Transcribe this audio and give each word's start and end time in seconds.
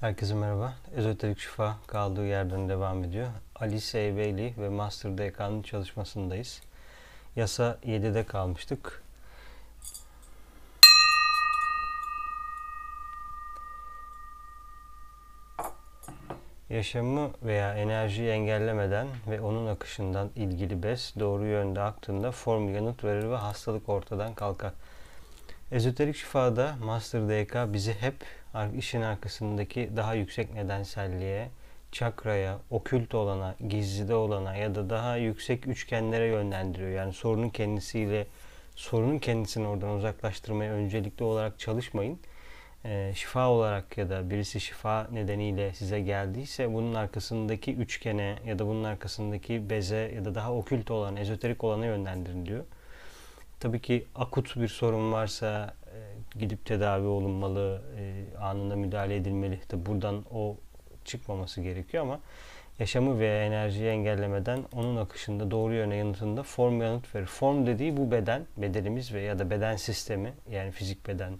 Herkese 0.00 0.34
merhaba. 0.34 0.74
Ezoterik 0.96 1.38
Şifa 1.38 1.76
kaldığı 1.86 2.26
yerden 2.26 2.68
devam 2.68 3.04
ediyor. 3.04 3.28
Alice. 3.56 4.16
Bailey 4.16 4.54
ve 4.58 4.68
Master 4.68 5.18
DK'nın 5.18 5.62
çalışmasındayız. 5.62 6.60
Yasa 7.36 7.78
7'de 7.86 8.24
kalmıştık. 8.24 9.02
Yaşamı 16.70 17.30
veya 17.42 17.74
enerjiyi 17.74 18.28
engellemeden 18.28 19.06
ve 19.30 19.40
onun 19.40 19.66
akışından 19.66 20.30
ilgili 20.36 20.82
bes 20.82 21.14
doğru 21.18 21.46
yönde 21.46 21.80
aktığında 21.80 22.32
form 22.32 22.74
yanıt 22.74 23.04
verir 23.04 23.30
ve 23.30 23.36
hastalık 23.36 23.88
ortadan 23.88 24.34
kalkar. 24.34 24.72
Ezoterik 25.72 26.16
şifada 26.16 26.76
Master 26.84 27.28
DK 27.28 27.72
bizi 27.72 27.92
hep 27.92 28.14
işin 28.76 29.02
arkasındaki 29.02 29.90
daha 29.96 30.14
yüksek 30.14 30.54
nedenselliğe, 30.54 31.48
çakraya, 31.92 32.58
okült 32.70 33.14
olana, 33.14 33.54
gizlide 33.68 34.14
olana 34.14 34.56
ya 34.56 34.74
da 34.74 34.90
daha 34.90 35.16
yüksek 35.16 35.66
üçgenlere 35.66 36.26
yönlendiriyor. 36.26 36.90
Yani 36.90 37.12
sorunun 37.12 37.48
kendisiyle 37.48 38.26
sorunun 38.76 39.18
kendisini 39.18 39.66
oradan 39.66 39.90
uzaklaştırmaya 39.90 40.72
öncelikli 40.72 41.24
olarak 41.24 41.58
çalışmayın. 41.58 42.18
E, 42.84 43.12
şifa 43.14 43.48
olarak 43.48 43.98
ya 43.98 44.10
da 44.10 44.30
birisi 44.30 44.60
şifa 44.60 45.08
nedeniyle 45.12 45.74
size 45.74 46.00
geldiyse 46.00 46.74
bunun 46.74 46.94
arkasındaki 46.94 47.74
üçgene 47.74 48.38
ya 48.46 48.58
da 48.58 48.66
bunun 48.66 48.84
arkasındaki 48.84 49.70
beze 49.70 50.12
ya 50.16 50.24
da 50.24 50.34
daha 50.34 50.54
okült 50.54 50.90
olan, 50.90 51.16
ezoterik 51.16 51.64
olana 51.64 51.86
yönlendirin 51.86 52.46
diyor. 52.46 52.64
Tabii 53.60 53.80
ki 53.80 54.06
akut 54.14 54.56
bir 54.56 54.68
sorun 54.68 55.12
varsa 55.12 55.74
gidip 56.38 56.64
tedavi 56.64 57.06
olunmalı, 57.06 57.82
e, 57.98 58.24
anında 58.38 58.76
müdahale 58.76 59.16
edilmeli. 59.16 59.60
Tabii 59.68 59.86
buradan 59.86 60.24
o 60.32 60.56
çıkmaması 61.04 61.60
gerekiyor 61.60 62.02
ama 62.02 62.20
yaşamı 62.78 63.18
veya 63.18 63.44
enerjiyi 63.44 63.88
engellemeden 63.88 64.60
onun 64.72 64.96
akışında 64.96 65.50
doğru 65.50 65.74
yöne 65.74 65.96
yanıtında 65.96 66.42
form 66.42 66.82
yanıt 66.82 67.14
verir. 67.14 67.26
Form 67.26 67.66
dediği 67.66 67.96
bu 67.96 68.10
beden, 68.10 68.42
bedenimiz 68.56 69.14
ve 69.14 69.20
ya 69.20 69.38
da 69.38 69.50
beden 69.50 69.76
sistemi 69.76 70.32
yani 70.50 70.70
fizik 70.70 71.08
beden, 71.08 71.32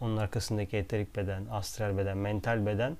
onun 0.00 0.16
arkasındaki 0.16 0.76
eterik 0.76 1.16
beden, 1.16 1.46
astral 1.50 1.98
beden, 1.98 2.18
mental 2.18 2.66
beden 2.66 2.96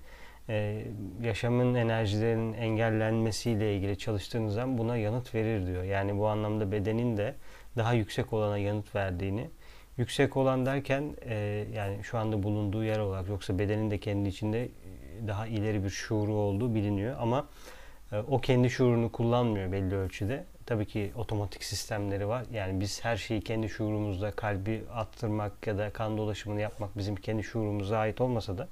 e, 0.48 0.84
yaşamın 1.22 1.74
enerjilerinin 1.74 2.52
engellenmesiyle 2.52 3.76
ilgili 3.76 3.98
çalıştığınız 3.98 4.54
zaman 4.54 4.78
buna 4.78 4.96
yanıt 4.96 5.34
verir 5.34 5.66
diyor. 5.66 5.82
Yani 5.84 6.18
bu 6.18 6.28
anlamda 6.28 6.72
bedenin 6.72 7.16
de 7.16 7.34
daha 7.76 7.92
yüksek 7.92 8.32
olana 8.32 8.58
yanıt 8.58 8.94
verdiğini, 8.94 9.50
yüksek 9.96 10.36
olan 10.36 10.66
derken 10.66 11.16
e, 11.24 11.34
yani 11.74 12.04
şu 12.04 12.18
anda 12.18 12.42
bulunduğu 12.42 12.84
yer 12.84 12.98
olarak 12.98 13.28
yoksa 13.28 13.58
bedenin 13.58 13.90
de 13.90 13.98
kendi 13.98 14.28
içinde 14.28 14.68
daha 15.26 15.46
ileri 15.46 15.84
bir 15.84 15.90
şuuru 15.90 16.32
olduğu 16.32 16.74
biliniyor 16.74 17.16
ama 17.20 17.46
e, 18.12 18.18
o 18.18 18.40
kendi 18.40 18.70
şuurunu 18.70 19.12
kullanmıyor 19.12 19.72
belli 19.72 19.94
ölçüde. 19.94 20.44
Tabii 20.66 20.86
ki 20.86 21.12
otomatik 21.16 21.64
sistemleri 21.64 22.28
var. 22.28 22.44
Yani 22.52 22.80
biz 22.80 23.04
her 23.04 23.16
şeyi 23.16 23.40
kendi 23.40 23.68
şuurumuzda 23.68 24.30
kalbi 24.30 24.84
attırmak 24.94 25.66
ya 25.66 25.78
da 25.78 25.90
kan 25.90 26.18
dolaşımını 26.18 26.60
yapmak 26.60 26.98
bizim 26.98 27.16
kendi 27.16 27.42
şuurumuza 27.42 27.98
ait 27.98 28.20
olmasa 28.20 28.58
da 28.58 28.68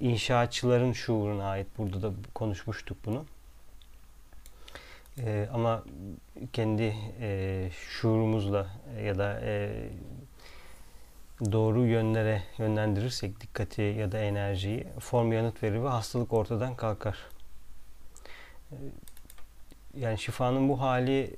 inşaatçıların 0.00 0.92
şuuruna 0.92 1.44
ait. 1.44 1.66
Burada 1.78 2.02
da 2.02 2.12
konuşmuştuk 2.34 2.96
bunu. 3.04 3.24
Ee, 5.20 5.48
ama 5.52 5.84
kendi 6.52 6.94
e, 7.20 7.70
şuurumuzla 7.72 8.66
ya 9.04 9.18
da 9.18 9.40
e, 9.42 9.70
doğru 11.40 11.86
yönlere 11.86 12.42
yönlendirirsek 12.58 13.40
dikkati 13.40 13.82
ya 13.82 14.12
da 14.12 14.18
enerjiyi 14.18 14.86
form 14.98 15.32
yanıt 15.32 15.62
verir 15.62 15.82
ve 15.82 15.88
hastalık 15.88 16.32
ortadan 16.32 16.74
kalkar. 16.76 17.18
Ee, 18.72 18.76
yani 19.98 20.18
şifanın 20.18 20.68
bu 20.68 20.80
hali 20.80 21.34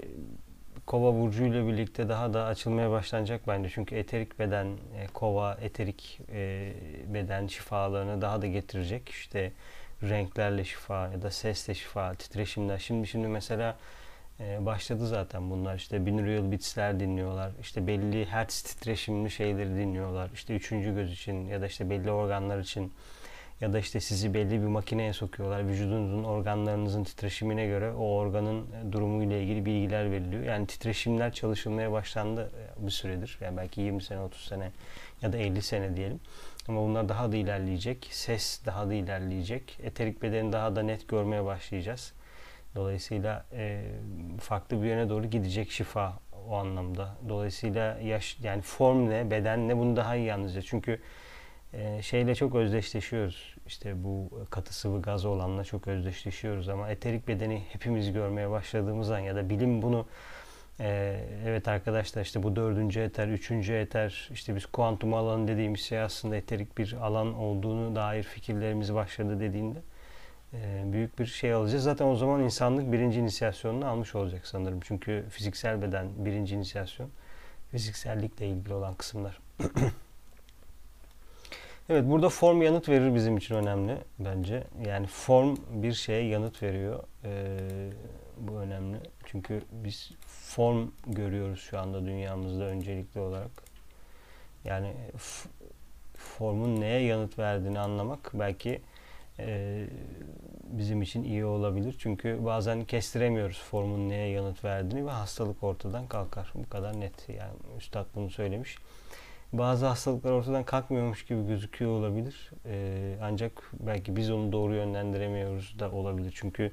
kova 0.87 1.21
burcu 1.21 1.45
ile 1.45 1.67
birlikte 1.67 2.09
daha 2.09 2.35
da 2.35 2.45
açılmaya 2.45 2.91
başlanacak 2.91 3.41
bence. 3.49 3.71
Çünkü 3.75 3.95
eterik 3.95 4.39
beden, 4.39 4.67
e, 4.67 5.07
kova, 5.07 5.59
eterik 5.61 6.21
e, 6.33 6.73
beden 7.07 7.47
şifalarını 7.47 8.23
daha 8.23 8.43
da 8.43 8.47
getirecek. 8.47 9.09
İşte 9.09 9.53
renklerle 10.03 10.65
şifa 10.65 11.09
ya 11.09 11.23
da 11.23 11.31
sesle 11.31 11.75
şifa, 11.75 12.15
titreşimler. 12.15 12.79
Şimdi 12.79 13.07
şimdi 13.07 13.29
mesela 13.29 13.77
e, 14.41 14.67
başladı 14.67 15.07
zaten 15.07 15.51
bunlar. 15.51 15.77
İşte 15.77 16.07
binaural 16.07 16.53
beats'ler 16.53 17.01
dinliyorlar. 17.01 17.53
İşte 17.61 17.87
belli 17.87 18.27
hertz 18.27 18.63
titreşimli 18.63 19.31
şeyleri 19.31 19.71
dinliyorlar. 19.71 20.31
İşte 20.35 20.55
üçüncü 20.57 20.95
göz 20.95 21.13
için 21.13 21.47
ya 21.47 21.61
da 21.61 21.67
işte 21.67 21.91
belli 21.91 22.11
organlar 22.11 22.59
için 22.59 22.93
ya 23.61 23.73
da 23.73 23.79
işte 23.79 24.01
sizi 24.01 24.35
belli 24.35 24.63
bir 24.63 24.67
makineye 24.67 25.13
sokuyorlar. 25.13 25.69
Vücudunuzun 25.69 26.25
organlarınızın 26.25 27.05
titreşimine 27.05 27.67
göre 27.67 27.93
o 27.93 28.05
organın 28.05 28.67
durumuyla 28.93 29.37
ilgili 29.37 29.67
bilgiler 29.67 30.11
veriliyor. 30.11 30.43
Yani 30.43 30.67
titreşimler 30.67 31.33
çalışılmaya 31.33 31.93
başlandı 31.93 32.51
e, 32.81 32.87
bir 32.87 32.91
süredir. 32.91 33.39
Yani 33.41 33.57
belki 33.57 33.81
20 33.81 34.03
sene, 34.03 34.21
30 34.21 34.41
sene 34.41 34.71
ya 35.23 35.33
da 35.33 35.37
50 35.37 35.63
sene 35.63 35.97
diyelim. 35.97 36.21
Ama 36.69 36.83
bunlar 36.83 37.09
daha 37.09 37.33
da 37.33 37.37
ilerleyecek. 37.37 38.09
Ses 38.11 38.61
daha 38.67 38.89
da 38.89 38.95
ilerleyecek. 38.95 39.79
Eterik 39.83 40.23
bedeni 40.23 40.53
daha 40.53 40.77
da 40.77 40.83
net 40.83 41.09
görmeye 41.09 41.45
başlayacağız. 41.45 42.13
Dolayısıyla 42.75 43.47
e, 43.53 43.85
farklı 44.41 44.83
bir 44.83 44.87
yöne 44.87 45.09
doğru 45.09 45.27
gidecek 45.27 45.71
şifa 45.71 46.19
o 46.49 46.55
anlamda. 46.55 47.17
Dolayısıyla 47.29 47.99
yaş 47.99 48.39
yani 48.43 48.63
form 48.63 49.11
ne, 49.11 49.31
beden 49.31 49.69
ne 49.69 49.77
bunu 49.77 49.97
daha 49.97 50.17
iyi 50.17 50.33
anlayacağız. 50.33 50.67
Çünkü 50.67 51.01
e, 51.73 52.03
şeyle 52.03 52.35
çok 52.35 52.55
özdeşleşiyoruz. 52.55 53.57
İşte 53.67 54.05
bu 54.05 54.31
katı 54.51 54.75
sıvı 54.75 55.03
gaz 55.03 55.25
olanla 55.25 55.65
çok 55.65 55.89
özdeşleşiyoruz 55.89 56.69
ama 56.69 56.91
eterik 56.91 57.29
bedeni 57.29 57.63
hepimiz 57.73 58.13
görmeye 58.13 58.51
başladığımız 58.51 59.11
an 59.11 59.19
ya 59.19 59.37
da 59.37 59.51
bilim 59.51 59.83
bunu 59.83 60.07
ee, 60.81 61.21
evet 61.47 61.69
arkadaşlar 61.69 62.23
işte 62.23 62.43
bu 62.43 62.57
dördüncü 62.57 63.01
eter, 63.01 63.29
üçüncü 63.29 63.73
eter, 63.73 64.29
işte 64.33 64.57
biz 64.57 64.67
kuantum 64.67 65.15
alanı 65.15 65.49
dediğimiz 65.49 65.81
şey 65.81 66.01
aslında 66.01 66.37
eterik 66.37 66.79
bir 66.79 66.93
alan 67.01 67.35
olduğunu 67.35 67.97
dair 67.97 68.23
fikirlerimiz 68.23 68.95
başladı 68.95 69.41
dediğinde 69.41 69.79
e, 69.79 69.83
büyük 70.93 71.19
bir 71.19 71.27
şey 71.27 71.53
alacağız. 71.53 71.85
Zaten 71.85 72.07
o 72.07 72.17
zaman 72.17 72.41
insanlık 72.41 72.93
birinci 72.93 73.21
inisiyasyonunu 73.21 73.87
almış 73.87 74.15
olacak 74.15 74.47
sanırım. 74.47 74.81
Çünkü 74.81 75.25
fiziksel 75.31 75.83
beden 75.83 76.09
birinci 76.17 76.55
inisiyasyon, 76.55 77.11
fiziksellikle 77.71 78.47
ilgili 78.47 78.75
olan 78.75 78.95
kısımlar. 78.95 79.39
evet 81.89 82.05
burada 82.05 82.29
form 82.29 82.63
yanıt 82.63 82.89
verir 82.89 83.15
bizim 83.15 83.37
için 83.37 83.55
önemli 83.55 83.99
bence. 84.19 84.65
Yani 84.87 85.07
form 85.07 85.57
bir 85.71 85.93
şeye 85.93 86.25
yanıt 86.25 86.63
veriyor. 86.63 87.05
Ee, 87.25 87.91
bu 88.41 88.53
önemli. 88.53 88.97
Çünkü 89.25 89.63
biz 89.73 90.11
form 90.27 90.89
görüyoruz 91.07 91.61
şu 91.61 91.79
anda 91.79 92.07
dünyamızda 92.07 92.65
öncelikli 92.65 93.21
olarak. 93.21 93.51
Yani 94.65 94.93
formun 96.17 96.81
neye 96.81 97.03
yanıt 97.03 97.39
verdiğini 97.39 97.79
anlamak 97.79 98.31
belki 98.35 98.81
e, 99.39 99.85
bizim 100.79 101.03
için 101.03 101.25
iyi 101.25 101.45
olabilir. 101.45 101.97
Çünkü 101.99 102.39
bazen 102.45 102.85
kestiremiyoruz 102.85 103.63
formun 103.63 104.09
neye 104.09 104.29
yanıt 104.29 104.65
verdiğini 104.65 105.07
ve 105.07 105.11
hastalık 105.11 105.63
ortadan 105.63 106.07
kalkar. 106.07 106.53
Bu 106.55 106.69
kadar 106.69 107.01
net. 107.01 107.29
Yani 107.29 107.53
Üstad 107.79 108.07
bunu 108.15 108.31
söylemiş. 108.31 108.79
Bazı 109.53 109.87
hastalıklar 109.87 110.33
ortadan 110.33 110.65
kalkmıyormuş 110.65 111.25
gibi 111.25 111.47
gözüküyor 111.47 111.91
olabilir. 111.91 112.51
E, 112.67 113.15
ancak 113.23 113.71
belki 113.81 114.17
biz 114.17 114.31
onu 114.31 114.53
doğru 114.53 114.75
yönlendiremiyoruz 114.75 115.79
da 115.79 115.91
olabilir. 115.91 116.33
Çünkü 116.37 116.73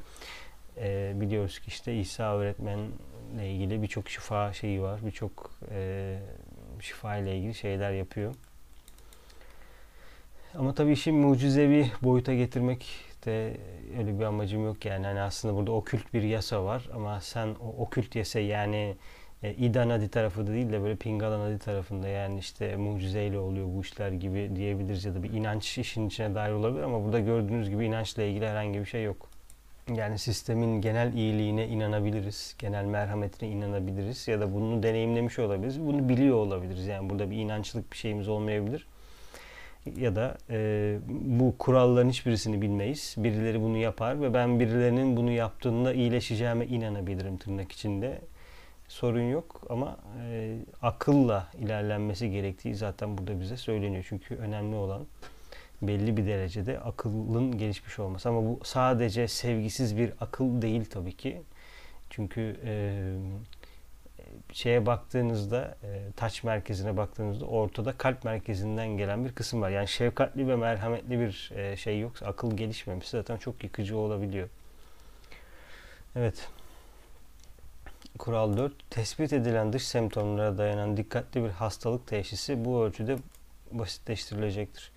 e, 0.77 1.13
biliyoruz 1.15 1.59
ki 1.59 1.67
işte 1.67 1.95
İsa 1.95 2.37
öğretmenle 2.37 3.51
ilgili 3.51 3.81
birçok 3.81 4.09
şifa 4.09 4.53
şeyi 4.53 4.81
var. 4.81 4.99
Birçok 5.05 5.51
e, 5.71 6.19
şifa 6.79 7.17
ile 7.17 7.37
ilgili 7.37 7.53
şeyler 7.53 7.91
yapıyor. 7.91 8.35
Ama 10.57 10.73
tabii 10.73 10.91
işi 10.91 11.11
mucizevi 11.11 11.91
boyuta 12.01 12.33
getirmek 12.33 12.85
de 13.25 13.57
öyle 13.97 14.19
bir 14.19 14.23
amacım 14.23 14.65
yok 14.65 14.85
yani. 14.85 15.05
Hani 15.05 15.21
aslında 15.21 15.55
burada 15.55 15.71
okült 15.71 16.13
bir 16.13 16.23
yasa 16.23 16.65
var 16.65 16.89
ama 16.93 17.21
sen 17.21 17.47
o 17.47 17.83
okült 17.83 18.15
yasa 18.15 18.39
yani 18.39 18.95
e, 19.43 19.53
İda 19.53 20.09
tarafı 20.09 20.47
da 20.47 20.51
değil 20.51 20.71
de 20.71 20.81
böyle 20.81 20.95
Pingala 20.95 21.39
Nadi 21.39 21.59
tarafında 21.59 22.07
yani 22.07 22.39
işte 22.39 22.75
mucizeyle 22.75 23.39
oluyor 23.39 23.67
bu 23.75 23.81
işler 23.81 24.11
gibi 24.11 24.51
diyebiliriz 24.55 25.05
ya 25.05 25.15
da 25.15 25.23
bir 25.23 25.33
inanç 25.33 25.77
işin 25.77 26.07
içine 26.07 26.35
dair 26.35 26.51
olabilir 26.51 26.83
ama 26.83 27.03
burada 27.03 27.19
gördüğünüz 27.19 27.69
gibi 27.69 27.85
inançla 27.85 28.23
ilgili 28.23 28.47
herhangi 28.47 28.79
bir 28.79 28.85
şey 28.85 29.03
yok. 29.03 29.29
Yani 29.95 30.19
sistemin 30.19 30.81
genel 30.81 31.13
iyiliğine 31.13 31.67
inanabiliriz, 31.67 32.55
genel 32.59 32.85
merhametine 32.85 33.49
inanabiliriz 33.49 34.27
ya 34.27 34.39
da 34.39 34.53
bunu 34.53 34.83
deneyimlemiş 34.83 35.39
olabiliriz, 35.39 35.81
bunu 35.81 36.09
biliyor 36.09 36.35
olabiliriz. 36.35 36.87
Yani 36.87 37.09
burada 37.09 37.31
bir 37.31 37.37
inançlık 37.37 37.91
bir 37.91 37.97
şeyimiz 37.97 38.27
olmayabilir. 38.27 38.87
Ya 39.97 40.15
da 40.15 40.37
e, 40.49 40.97
bu 41.09 41.55
kuralların 41.59 42.09
hiçbirisini 42.09 42.61
bilmeyiz. 42.61 43.15
Birileri 43.17 43.61
bunu 43.61 43.77
yapar 43.77 44.21
ve 44.21 44.33
ben 44.33 44.59
birilerinin 44.59 45.17
bunu 45.17 45.31
yaptığında 45.31 45.93
iyileşeceğime 45.93 46.65
inanabilirim 46.65 47.37
tırnak 47.37 47.71
içinde. 47.71 48.21
Sorun 48.87 49.29
yok 49.29 49.61
ama 49.69 49.97
e, 50.29 50.57
akılla 50.81 51.47
ilerlenmesi 51.59 52.31
gerektiği 52.31 52.75
zaten 52.75 53.17
burada 53.17 53.39
bize 53.39 53.57
söyleniyor. 53.57 54.05
Çünkü 54.09 54.35
önemli 54.35 54.75
olan 54.75 55.05
belli 55.81 56.17
bir 56.17 56.25
derecede 56.25 56.79
akılın 56.79 57.57
gelişmiş 57.57 57.99
olması. 57.99 58.29
Ama 58.29 58.43
bu 58.43 58.59
sadece 58.63 59.27
sevgisiz 59.27 59.97
bir 59.97 60.13
akıl 60.21 60.61
değil 60.61 60.85
tabii 60.85 61.17
ki. 61.17 61.41
Çünkü 62.09 62.57
e, 62.65 63.03
şeye 64.55 64.85
baktığınızda, 64.85 65.77
e, 65.83 66.11
taç 66.15 66.43
merkezine 66.43 66.97
baktığınızda 66.97 67.45
ortada 67.45 67.97
kalp 67.97 68.23
merkezinden 68.23 68.87
gelen 68.87 69.25
bir 69.25 69.31
kısım 69.31 69.61
var. 69.61 69.69
Yani 69.69 69.87
şefkatli 69.87 70.47
ve 70.47 70.55
merhametli 70.55 71.19
bir 71.19 71.51
e, 71.55 71.77
şey 71.77 71.99
yoksa 71.99 72.25
akıl 72.25 72.57
gelişmemiş 72.57 73.07
zaten 73.07 73.37
çok 73.37 73.63
yıkıcı 73.63 73.97
olabiliyor. 73.97 74.49
Evet. 76.15 76.49
Kural 78.17 78.57
4. 78.57 78.89
Tespit 78.89 79.33
edilen 79.33 79.73
dış 79.73 79.87
semptomlara 79.87 80.57
dayanan 80.57 80.97
dikkatli 80.97 81.43
bir 81.43 81.49
hastalık 81.49 82.07
teşhisi 82.07 82.65
bu 82.65 82.83
ölçüde 82.83 83.17
basitleştirilecektir. 83.71 84.91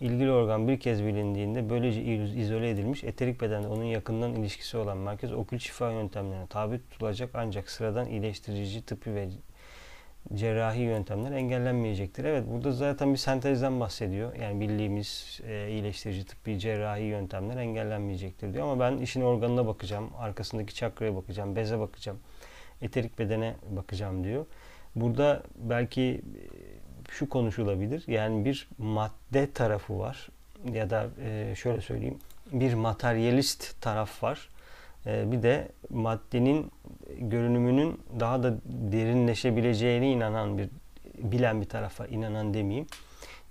İlgili 0.00 0.30
organ 0.30 0.68
bir 0.68 0.80
kez 0.80 1.04
bilindiğinde 1.04 1.70
böylece 1.70 2.02
izole 2.24 2.70
edilmiş 2.70 3.04
eterik 3.04 3.40
bedende 3.40 3.68
onun 3.68 3.84
yakından 3.84 4.34
ilişkisi 4.34 4.76
olan 4.76 4.98
merkez 4.98 5.32
okült 5.32 5.60
şifa 5.60 5.90
yöntemlerine 5.90 6.46
tabi 6.46 6.80
tutulacak 6.90 7.30
ancak 7.34 7.70
sıradan 7.70 8.06
iyileştirici 8.06 8.82
tıbbi 8.82 9.14
ve 9.14 9.28
cerrahi 10.34 10.80
yöntemler 10.80 11.32
engellenmeyecektir. 11.32 12.24
Evet 12.24 12.44
burada 12.50 12.72
zaten 12.72 13.12
bir 13.12 13.18
sentezden 13.18 13.80
bahsediyor. 13.80 14.34
Yani 14.34 14.60
bildiğimiz 14.60 15.40
e, 15.46 15.68
iyileştirici 15.70 16.26
tıbbi 16.26 16.58
cerrahi 16.58 17.02
yöntemler 17.02 17.56
engellenmeyecektir 17.56 18.54
diyor. 18.54 18.64
Ama 18.64 18.80
ben 18.80 18.98
işin 18.98 19.20
organına 19.20 19.66
bakacağım, 19.66 20.10
arkasındaki 20.18 20.74
çakraya 20.74 21.16
bakacağım, 21.16 21.56
beze 21.56 21.78
bakacağım, 21.78 22.18
eterik 22.82 23.18
bedene 23.18 23.54
bakacağım 23.70 24.24
diyor. 24.24 24.46
Burada 24.96 25.42
belki 25.56 26.22
şu 27.10 27.28
konuşulabilir. 27.28 28.04
Yani 28.06 28.44
bir 28.44 28.68
madde 28.78 29.50
tarafı 29.50 29.98
var 29.98 30.28
ya 30.72 30.90
da 30.90 31.06
e, 31.24 31.54
şöyle 31.56 31.80
söyleyeyim 31.80 32.18
bir 32.52 32.74
materyalist 32.74 33.80
taraf 33.80 34.22
var. 34.22 34.48
E, 35.06 35.32
bir 35.32 35.42
de 35.42 35.68
maddenin 35.90 36.72
görünümünün 37.18 38.00
daha 38.20 38.42
da 38.42 38.54
derinleşebileceğine 38.64 40.12
inanan 40.12 40.58
bir 40.58 40.68
bilen 41.18 41.60
bir 41.60 41.68
tarafa 41.68 42.06
inanan 42.06 42.54
demeyeyim. 42.54 42.86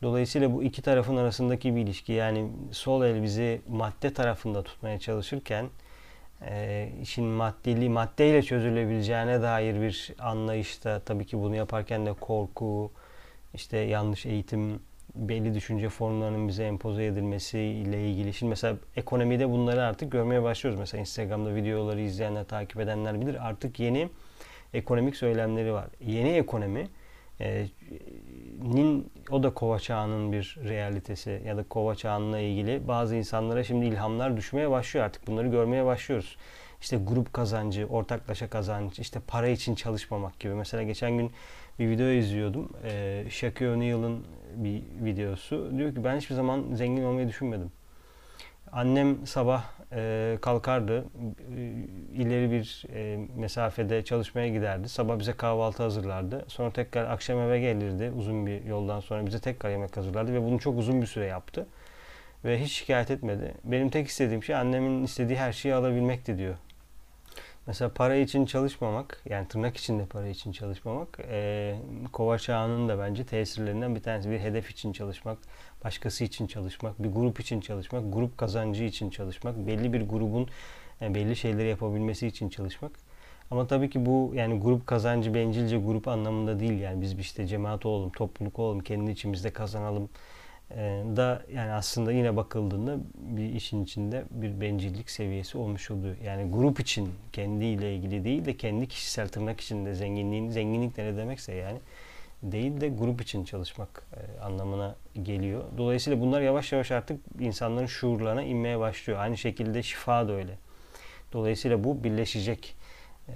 Dolayısıyla 0.01 0.53
bu 0.53 0.63
iki 0.63 0.81
tarafın 0.81 1.17
arasındaki 1.17 1.75
bir 1.75 1.81
ilişki 1.81 2.13
yani 2.13 2.50
sol 2.71 3.03
el 3.03 3.23
bizi 3.23 3.61
madde 3.67 4.13
tarafında 4.13 4.63
tutmaya 4.63 5.00
çalışırken 5.00 5.65
e, 6.41 6.89
işin 7.01 7.25
maddeli 7.25 7.89
maddeyle 7.89 8.44
çözülebileceğine 8.44 9.41
dair 9.41 9.81
bir 9.81 10.13
anlayışta 10.19 11.00
tabii 11.00 11.25
ki 11.25 11.38
bunu 11.38 11.56
yaparken 11.56 12.06
de 12.06 12.13
korku, 12.13 12.91
işte 13.54 13.78
yanlış 13.78 14.25
eğitim, 14.25 14.80
belli 15.16 15.54
düşünce 15.54 15.90
formlarının 15.90 16.48
bize 16.48 16.63
empoze 16.63 17.06
edilmesi 17.06 17.60
ile 17.60 18.10
ilgili. 18.10 18.34
Şimdi 18.34 18.50
mesela 18.50 18.78
ekonomide 18.96 19.50
bunları 19.50 19.84
artık 19.84 20.12
görmeye 20.12 20.44
başlıyoruz. 20.44 20.80
Mesela 20.80 21.01
Instagram'da 21.01 21.56
videoları 21.56 22.01
izleyenler, 22.01 22.44
takip 22.44 22.80
edenler 22.80 23.22
bilir. 23.22 23.48
Artık 23.48 23.80
yeni 23.80 24.10
ekonomik 24.74 25.16
söylemleri 25.16 25.74
var. 25.74 25.88
Yeni 26.01 26.30
ekonomi 26.30 26.88
e, 27.42 27.66
nin 28.63 29.12
o 29.30 29.44
da 29.44 29.54
kova 29.54 29.80
çağının 29.80 30.31
bir 30.31 30.57
realitesi 30.63 31.42
ya 31.45 31.57
da 31.57 31.63
kova 31.63 31.95
çağınla 31.95 32.40
ilgili 32.40 32.88
bazı 32.88 33.16
insanlara 33.16 33.63
şimdi 33.63 33.86
ilhamlar 33.86 34.38
düşmeye 34.38 34.69
başlıyor 34.69 35.06
artık 35.06 35.28
bunları 35.28 35.48
görmeye 35.48 35.86
başlıyoruz. 35.86 36.38
İşte 36.81 36.98
grup 36.98 37.34
kazancı, 37.34 37.86
ortaklaşa 37.86 38.50
kazanç, 38.50 39.00
işte 39.00 39.19
para 39.28 39.48
için 39.48 39.75
çalışmamak 39.75 40.40
gibi. 40.40 40.54
Mesela 40.54 40.84
geçen 40.84 41.18
gün 41.18 41.31
bir 41.80 41.90
video 41.90 42.08
izliyordum. 42.08 42.70
Ee, 42.84 43.24
Shaquille 43.30 43.72
O'Neal'ın 43.72 44.26
bir 44.56 44.81
videosu. 45.06 45.72
Diyor 45.78 45.96
ki 45.96 46.04
ben 46.04 46.18
hiçbir 46.18 46.36
zaman 46.36 46.66
zengin 46.74 47.04
olmayı 47.04 47.28
düşünmedim. 47.28 47.72
Annem 48.72 49.28
sabah 49.28 49.64
e, 49.92 50.38
kalkardı, 50.42 51.06
e, 51.58 51.62
ileri 52.14 52.52
bir 52.52 52.86
e, 52.94 53.28
mesafede 53.36 54.04
çalışmaya 54.04 54.48
giderdi. 54.48 54.90
Sabah 54.90 55.20
bize 55.20 55.34
kahvaltı 55.34 55.84
hazırlardı. 55.84 56.46
Sonra 56.48 56.72
tekrar 56.72 57.06
akşam 57.06 57.40
eve 57.40 57.60
gelirdi 57.60 58.12
uzun 58.18 58.46
bir 58.46 58.66
yoldan 58.66 59.00
sonra 59.00 59.26
bize 59.26 59.40
tekrar 59.40 59.70
yemek 59.70 59.98
hazırlardı 59.98 60.34
ve 60.34 60.44
bunu 60.44 60.60
çok 60.60 60.78
uzun 60.78 61.02
bir 61.02 61.08
süre 61.08 61.26
yaptı. 61.26 61.68
Ve 62.46 62.62
hiç 62.62 62.72
şikayet 62.72 63.12
etmedi. 63.12 63.54
Benim 63.64 63.90
tek 63.90 64.08
istediğim 64.08 64.44
şey 64.44 64.56
annemin 64.56 65.04
istediği 65.04 65.38
her 65.38 65.54
şeyi 65.54 65.76
alabilmekti 65.76 66.38
diyor. 66.38 66.56
Mesela 67.69 67.89
para 67.94 68.16
için 68.16 68.45
çalışmamak, 68.45 69.21
yani 69.30 69.48
tırnak 69.48 69.77
içinde 69.77 70.06
para 70.06 70.27
için 70.27 70.51
çalışmamak, 70.51 71.19
e, 71.30 71.75
kova 72.13 72.38
çağının 72.38 72.89
da 72.89 73.00
bence 73.00 73.25
tesirlerinden 73.25 73.95
bir 73.95 74.04
tanesi. 74.04 74.30
Bir 74.30 74.39
hedef 74.39 74.71
için 74.71 74.94
çalışmak, 74.94 75.38
başkası 75.83 76.24
için 76.24 76.48
çalışmak, 76.48 77.04
bir 77.04 77.10
grup 77.10 77.39
için 77.39 77.62
çalışmak, 77.62 78.13
grup 78.13 78.38
kazancı 78.38 78.83
için 78.83 79.10
çalışmak, 79.10 79.68
belli 79.68 79.94
bir 79.94 80.10
grubun 80.10 80.50
yani 81.01 81.16
belli 81.16 81.36
şeyleri 81.36 81.68
yapabilmesi 81.68 82.27
için 82.27 82.50
çalışmak. 82.50 82.92
Ama 83.51 83.68
tabii 83.68 83.89
ki 83.89 84.06
bu 84.06 84.31
yani 84.36 84.60
grup 84.60 84.88
kazancı 84.88 85.33
bencilce 85.33 85.77
grup 85.77 86.07
anlamında 86.07 86.60
değil 86.60 86.80
yani 86.80 87.01
biz 87.01 87.19
işte 87.19 87.48
cemaat 87.48 87.86
olalım, 87.86 88.10
topluluk 88.10 88.60
olalım, 88.60 88.80
kendi 88.80 89.12
içimizde 89.12 89.54
kazanalım 89.54 90.10
da 91.16 91.42
yani 91.54 91.71
aslında 91.71 92.12
yine 92.12 92.36
bakıldığında 92.36 92.98
bir 93.16 93.54
işin 93.54 93.83
içinde 93.83 94.24
bir 94.31 94.62
bencillik 94.62 95.10
seviyesi 95.10 95.57
olmuş 95.57 95.92
oluyor. 95.92 96.16
Yani 96.24 96.51
grup 96.51 96.80
için 96.80 97.10
kendiyle 97.33 97.95
ilgili 97.95 98.24
değil 98.24 98.45
de 98.45 98.57
kendi 98.57 98.88
kişisel 98.88 99.27
tırnak 99.27 99.62
içinde 99.62 99.94
zenginliğin 99.94 100.50
zenginlik 100.50 100.98
ne 100.98 101.18
demekse 101.18 101.54
yani 101.54 101.80
değil 102.44 102.81
de 102.81 102.89
grup 102.89 103.21
için 103.21 103.44
çalışmak 103.44 104.04
e, 104.13 104.42
anlamına 104.42 104.95
geliyor. 105.24 105.63
Dolayısıyla 105.77 106.21
bunlar 106.21 106.42
yavaş 106.42 106.71
yavaş 106.71 106.92
artık 106.92 107.21
insanların 107.39 107.86
şuurlarına 107.86 108.44
inmeye 108.44 108.80
başlıyor. 108.80 109.19
Aynı 109.19 109.38
şekilde 109.38 109.83
şifa 109.83 110.27
da 110.27 110.31
öyle. 110.31 110.57
Dolayısıyla 111.33 111.83
bu 111.83 112.04
birleşecek. 112.04 112.75
E, 113.27 113.33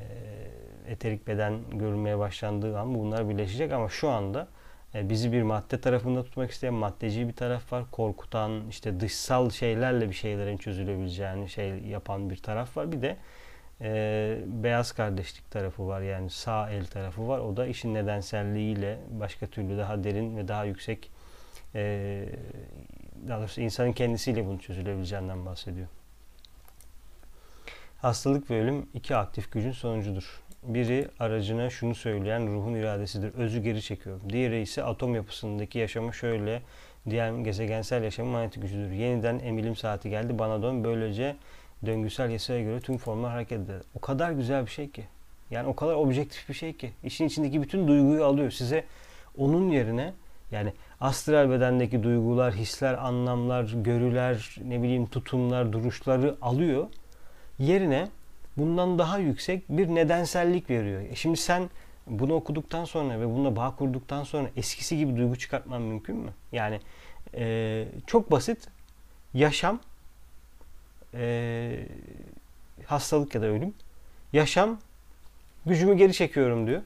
eterik 0.87 1.27
beden 1.27 1.59
görülmeye 1.71 2.19
başlandığı 2.19 2.79
an 2.79 2.95
bunlar 2.95 3.29
birleşecek 3.29 3.71
ama 3.71 3.89
şu 3.89 4.09
anda 4.09 4.47
bizi 4.93 5.31
bir 5.31 5.41
madde 5.41 5.81
tarafında 5.81 6.23
tutmak 6.23 6.51
isteyen 6.51 6.73
maddeci 6.73 7.27
bir 7.27 7.33
taraf 7.33 7.73
var. 7.73 7.83
Korkutan, 7.91 8.67
işte 8.69 8.99
dışsal 8.99 9.49
şeylerle 9.49 10.09
bir 10.09 10.13
şeylerin 10.15 10.57
çözülebileceğini 10.57 11.49
şey 11.49 11.79
yapan 11.79 12.29
bir 12.29 12.37
taraf 12.37 12.77
var. 12.77 12.91
Bir 12.91 13.01
de 13.01 13.17
e, 13.81 14.39
beyaz 14.45 14.91
kardeşlik 14.91 15.51
tarafı 15.51 15.87
var. 15.87 16.01
Yani 16.01 16.29
sağ 16.29 16.69
el 16.69 16.85
tarafı 16.85 17.27
var. 17.27 17.39
O 17.39 17.57
da 17.57 17.65
işin 17.65 17.93
nedenselliğiyle 17.93 18.99
başka 19.09 19.47
türlü 19.47 19.77
daha 19.77 20.03
derin 20.03 20.37
ve 20.37 20.47
daha 20.47 20.65
yüksek 20.65 21.11
e, 21.75 22.25
daha 23.27 23.39
doğrusu 23.39 23.61
insanın 23.61 23.91
kendisiyle 23.91 24.45
bunu 24.45 24.59
çözülebileceğinden 24.59 25.45
bahsediyor. 25.45 25.87
Hastalık 27.97 28.51
ve 28.51 28.61
ölüm 28.61 28.89
iki 28.93 29.15
aktif 29.15 29.51
gücün 29.51 29.71
sonucudur. 29.71 30.42
Biri 30.65 31.07
aracına 31.19 31.69
şunu 31.69 31.95
söyleyen 31.95 32.47
ruhun 32.47 32.73
iradesidir. 32.73 33.33
Özü 33.33 33.59
geri 33.59 33.81
çekiyor. 33.81 34.19
Diğeri 34.29 34.61
ise 34.61 34.83
atom 34.83 35.15
yapısındaki 35.15 35.79
yaşamı 35.79 36.13
şöyle 36.13 36.61
diğer 37.09 37.31
gezegensel 37.31 38.03
yaşamın 38.03 38.31
manyetik 38.31 38.61
gücüdür. 38.61 38.91
Yeniden 38.91 39.39
emilim 39.39 39.75
saati 39.75 40.09
geldi 40.09 40.39
bana 40.39 40.61
dön. 40.61 40.83
Böylece 40.83 41.35
döngüsel 41.85 42.29
yasaya 42.29 42.63
göre 42.63 42.79
tüm 42.79 42.97
formlar 42.97 43.31
hareket 43.31 43.59
eder. 43.59 43.81
O 43.95 43.99
kadar 43.99 44.31
güzel 44.31 44.65
bir 44.65 44.71
şey 44.71 44.89
ki. 44.89 45.03
Yani 45.51 45.67
o 45.67 45.75
kadar 45.75 45.93
objektif 45.93 46.49
bir 46.49 46.53
şey 46.53 46.73
ki. 46.73 46.91
İşin 47.03 47.25
içindeki 47.25 47.61
bütün 47.61 47.87
duyguyu 47.87 48.25
alıyor. 48.25 48.51
Size 48.51 48.83
onun 49.37 49.69
yerine 49.69 50.13
yani 50.51 50.73
astral 51.01 51.49
bedendeki 51.49 52.03
duygular, 52.03 52.53
hisler, 52.53 52.93
anlamlar, 52.93 53.73
görüler, 53.75 54.57
ne 54.65 54.83
bileyim 54.83 55.05
tutumlar, 55.07 55.73
duruşları 55.73 56.35
alıyor. 56.41 56.87
Yerine 57.59 58.07
bundan 58.57 58.99
daha 58.99 59.17
yüksek 59.17 59.69
bir 59.69 59.87
nedensellik 59.87 60.69
veriyor. 60.69 61.01
E 61.01 61.15
şimdi 61.15 61.37
sen 61.37 61.69
bunu 62.07 62.33
okuduktan 62.33 62.85
sonra 62.85 63.19
ve 63.19 63.25
bununla 63.25 63.55
bağ 63.55 63.75
kurduktan 63.75 64.23
sonra 64.23 64.49
eskisi 64.55 64.97
gibi 64.97 65.17
duygu 65.17 65.35
çıkartman 65.35 65.81
mümkün 65.81 66.15
mü? 66.15 66.29
Yani 66.51 66.79
e, 67.35 67.85
çok 68.07 68.31
basit 68.31 68.67
yaşam 69.33 69.79
e, 71.13 71.85
hastalık 72.85 73.35
ya 73.35 73.41
da 73.41 73.45
ölüm 73.45 73.73
yaşam 74.33 74.79
gücümü 75.65 75.97
geri 75.97 76.13
çekiyorum 76.13 76.67
diyor. 76.67 76.81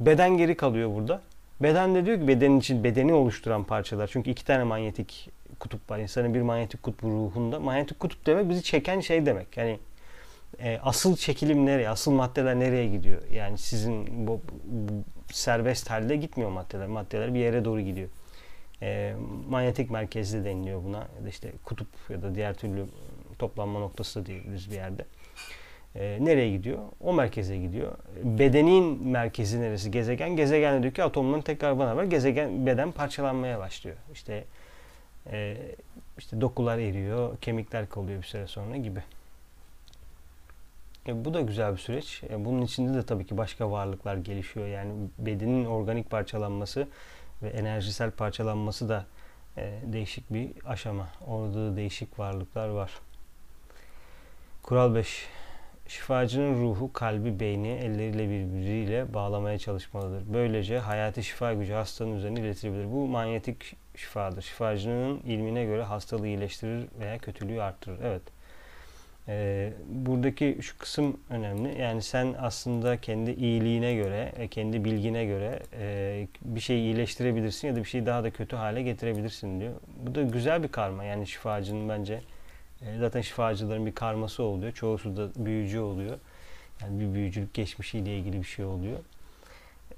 Beden 0.00 0.38
geri 0.38 0.56
kalıyor 0.56 0.94
burada. 0.94 1.20
Beden 1.60 1.94
de 1.94 2.06
diyor 2.06 2.20
ki 2.20 2.28
bedenin 2.28 2.60
için 2.60 2.84
bedeni 2.84 3.12
oluşturan 3.12 3.64
parçalar. 3.64 4.10
Çünkü 4.12 4.30
iki 4.30 4.44
tane 4.44 4.64
manyetik 4.64 5.30
kutup 5.60 5.90
var. 5.90 5.98
İnsanın 5.98 6.34
bir 6.34 6.40
manyetik 6.40 6.82
kutbu 6.82 7.10
ruhunda. 7.10 7.60
Manyetik 7.60 8.00
kutup 8.00 8.26
demek 8.26 8.48
bizi 8.48 8.62
çeken 8.62 9.00
şey 9.00 9.26
demek. 9.26 9.56
Yani 9.56 9.78
e, 10.60 10.78
asıl 10.82 11.16
çekilim 11.16 11.66
nereye, 11.66 11.88
asıl 11.88 12.12
maddeler 12.12 12.60
nereye 12.60 12.88
gidiyor? 12.88 13.22
Yani 13.32 13.58
sizin 13.58 14.26
bu, 14.26 14.40
bu 14.64 15.04
serbest 15.32 15.90
halde 15.90 16.16
gitmiyor 16.16 16.50
maddeler. 16.50 16.86
Maddeler 16.86 17.34
bir 17.34 17.38
yere 17.38 17.64
doğru 17.64 17.80
gidiyor. 17.80 18.08
E, 18.82 19.14
manyetik 19.48 19.90
merkezli 19.90 20.44
deniliyor 20.44 20.84
buna. 20.84 20.98
Ya 20.98 21.24
da 21.24 21.28
işte 21.28 21.52
kutup 21.64 21.88
ya 22.10 22.22
da 22.22 22.34
diğer 22.34 22.54
türlü 22.54 22.86
toplanma 23.38 23.78
noktası 23.78 24.20
da 24.20 24.26
diyebiliriz 24.26 24.70
bir 24.70 24.76
yerde. 24.76 25.04
E, 25.94 26.18
nereye 26.20 26.50
gidiyor? 26.50 26.78
O 27.00 27.12
merkeze 27.12 27.58
gidiyor. 27.58 27.92
Bedenin 28.24 29.06
merkezi 29.08 29.60
neresi? 29.60 29.90
Gezegen. 29.90 30.36
Gezegen 30.36 30.82
diyor 30.82 30.94
ki 30.94 31.02
atomların 31.02 31.42
tekrar 31.42 31.78
bana 31.78 31.96
var. 31.96 32.04
Gezegen 32.04 32.66
beden 32.66 32.92
parçalanmaya 32.92 33.58
başlıyor. 33.58 33.96
İşte 34.12 34.44
e, 35.30 35.56
işte 36.18 36.40
dokular 36.40 36.78
eriyor, 36.78 37.36
kemikler 37.36 37.88
kalıyor 37.88 38.22
bir 38.22 38.26
süre 38.26 38.46
sonra 38.46 38.76
gibi. 38.76 39.02
E, 41.08 41.24
bu 41.24 41.34
da 41.34 41.40
güzel 41.40 41.72
bir 41.72 41.78
süreç. 41.78 42.22
E, 42.30 42.44
bunun 42.44 42.62
içinde 42.62 42.94
de 42.94 43.02
tabii 43.02 43.26
ki 43.26 43.36
başka 43.36 43.70
varlıklar 43.70 44.16
gelişiyor. 44.16 44.66
Yani 44.66 44.92
bedenin 45.18 45.64
organik 45.64 46.10
parçalanması 46.10 46.88
ve 47.42 47.48
enerjisel 47.48 48.10
parçalanması 48.10 48.88
da 48.88 49.06
e, 49.56 49.78
değişik 49.86 50.32
bir 50.32 50.50
aşama. 50.66 51.08
Orada 51.26 51.54
da 51.54 51.76
değişik 51.76 52.18
varlıklar 52.18 52.68
var. 52.68 52.90
Kural 54.62 54.94
5. 54.94 55.26
Şifacının 55.88 56.62
ruhu, 56.62 56.92
kalbi, 56.92 57.40
beyni 57.40 57.68
elleriyle 57.68 58.28
birbiriyle 58.28 59.14
bağlamaya 59.14 59.58
çalışmalıdır. 59.58 60.32
Böylece 60.32 60.78
hayati 60.78 61.22
şifa 61.22 61.54
gücü 61.54 61.72
hastanın 61.72 62.16
üzerine 62.16 62.40
iletilebilir. 62.40 62.92
Bu 62.92 63.06
manyetik 63.06 63.76
şifadır. 63.96 64.42
Şifacının 64.42 65.20
ilmine 65.20 65.64
göre 65.64 65.82
hastalığı 65.82 66.26
iyileştirir 66.26 66.86
veya 67.00 67.18
kötülüğü 67.18 67.62
arttırır. 67.62 67.98
Evet. 68.02 68.22
Ee, 69.28 69.72
buradaki 69.88 70.58
şu 70.62 70.78
kısım 70.78 71.20
önemli. 71.30 71.80
Yani 71.80 72.02
sen 72.02 72.34
aslında 72.38 73.00
kendi 73.00 73.30
iyiliğine 73.30 73.94
göre, 73.94 74.32
e, 74.36 74.48
kendi 74.48 74.84
bilgine 74.84 75.24
göre 75.24 75.62
e, 75.78 76.26
bir 76.42 76.60
şeyi 76.60 76.80
iyileştirebilirsin 76.80 77.68
ya 77.68 77.76
da 77.76 77.78
bir 77.78 77.84
şeyi 77.84 78.06
daha 78.06 78.24
da 78.24 78.30
kötü 78.30 78.56
hale 78.56 78.82
getirebilirsin 78.82 79.60
diyor. 79.60 79.72
Bu 80.06 80.14
da 80.14 80.22
güzel 80.22 80.62
bir 80.62 80.68
karma. 80.68 81.04
Yani 81.04 81.26
şifacının 81.26 81.88
bence 81.88 82.20
e, 82.82 82.98
zaten 82.98 83.20
şifacıların 83.20 83.86
bir 83.86 83.94
karması 83.94 84.42
oluyor. 84.42 84.72
Çoğusu 84.72 85.16
da 85.16 85.44
büyücü 85.46 85.80
oluyor. 85.80 86.18
Yani 86.82 87.00
bir 87.00 87.14
büyücülük 87.14 87.54
geçmişiyle 87.54 88.18
ilgili 88.18 88.38
bir 88.38 88.46
şey 88.46 88.64
oluyor. 88.64 88.98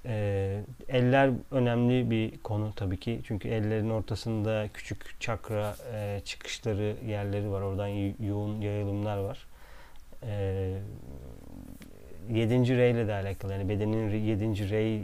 E, 0.07 0.61
eller 0.89 1.31
önemli 1.51 2.11
bir 2.11 2.39
konu 2.39 2.73
tabii 2.77 2.97
ki. 3.01 3.21
Çünkü 3.25 3.49
ellerin 3.49 3.91
ortasında 3.91 4.69
küçük 4.75 5.21
çakra 5.21 5.77
e, 5.95 6.21
çıkışları, 6.25 6.97
yerleri 7.07 7.51
var. 7.51 7.63
Oradan 7.63 7.89
yoğun 8.27 8.61
yayılımlar 8.61 9.17
var. 9.17 9.47
E, 10.23 10.73
yedinci 12.31 12.77
reyle 12.77 13.09
de 13.09 13.13
alakalı. 13.13 13.53
Yani 13.53 13.69
bedenin 13.69 14.11
yedinci 14.11 14.71
rey 14.71 15.03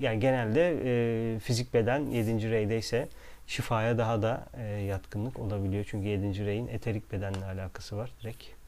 yani 0.00 0.20
genelde 0.20 0.78
e, 0.84 1.38
fizik 1.38 1.74
beden 1.74 2.00
yedinci 2.00 2.50
reydeyse 2.50 3.08
şifaya 3.46 3.98
daha 3.98 4.22
da 4.22 4.46
e, 4.58 4.62
yatkınlık 4.62 5.38
olabiliyor. 5.38 5.84
Çünkü 5.88 6.08
7. 6.08 6.46
reyin 6.46 6.68
eterik 6.68 7.12
bedenle 7.12 7.44
alakası 7.44 7.96
var 7.96 8.10
direkt. 8.22 8.61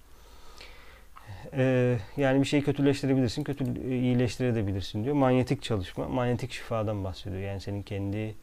E, 1.56 1.96
yani 2.16 2.40
bir 2.40 2.46
şeyi 2.46 2.64
kötüleştirebilirsin, 2.64 3.44
kötü 3.44 3.64
e, 3.64 3.98
iyileştirebilirsin 3.98 5.04
diyor. 5.04 5.14
Manyetik 5.14 5.62
çalışma, 5.62 6.08
manyetik 6.08 6.52
şifadan 6.52 7.04
bahsediyor. 7.04 7.42
Yani 7.42 7.60
senin 7.60 7.82
kendi 7.82 8.34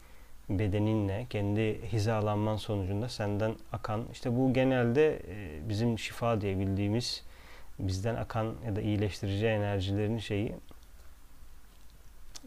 bedeninle, 0.48 1.26
kendi 1.30 1.92
hizalanman 1.92 2.56
sonucunda 2.56 3.08
senden 3.08 3.54
akan, 3.72 4.04
işte 4.12 4.36
bu 4.36 4.52
genelde 4.52 5.16
e, 5.16 5.68
bizim 5.68 5.98
şifa 5.98 6.40
diye 6.40 6.58
bildiğimiz 6.58 7.22
bizden 7.78 8.14
akan 8.14 8.54
ya 8.66 8.76
da 8.76 8.80
iyileştirici 8.80 9.46
enerjilerin 9.46 10.18
şeyi 10.18 10.52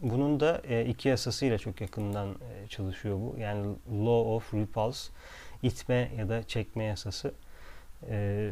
bunun 0.01 0.39
da 0.39 0.61
e, 0.69 0.85
iki 0.85 1.09
yasasıyla 1.09 1.57
çok 1.57 1.81
yakından 1.81 2.35
çalışıyor 2.69 3.15
bu. 3.15 3.35
Yani 3.39 3.65
Law 3.91 4.29
of 4.29 4.53
Repulse, 4.53 5.11
itme 5.63 6.11
ya 6.17 6.29
da 6.29 6.43
çekme 6.43 6.83
yasası. 6.83 7.33
E, 8.09 8.49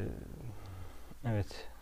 evet. 1.27 1.73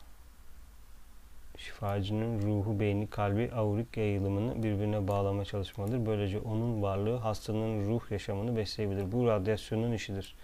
Şifacının 1.61 2.41
ruhu, 2.41 2.79
beyni, 2.79 3.07
kalbi, 3.07 3.51
aurik 3.55 3.97
yayılımını 3.97 4.63
birbirine 4.63 5.07
bağlama 5.07 5.45
çalışmalıdır. 5.45 6.05
Böylece 6.05 6.39
onun 6.39 6.81
varlığı 6.81 7.15
hastanın 7.15 7.89
ruh 7.89 8.11
yaşamını 8.11 8.57
besleyebilir. 8.57 9.11
Bu 9.11 9.27
radyasyonun 9.27 9.91
işidir. 9.91 10.35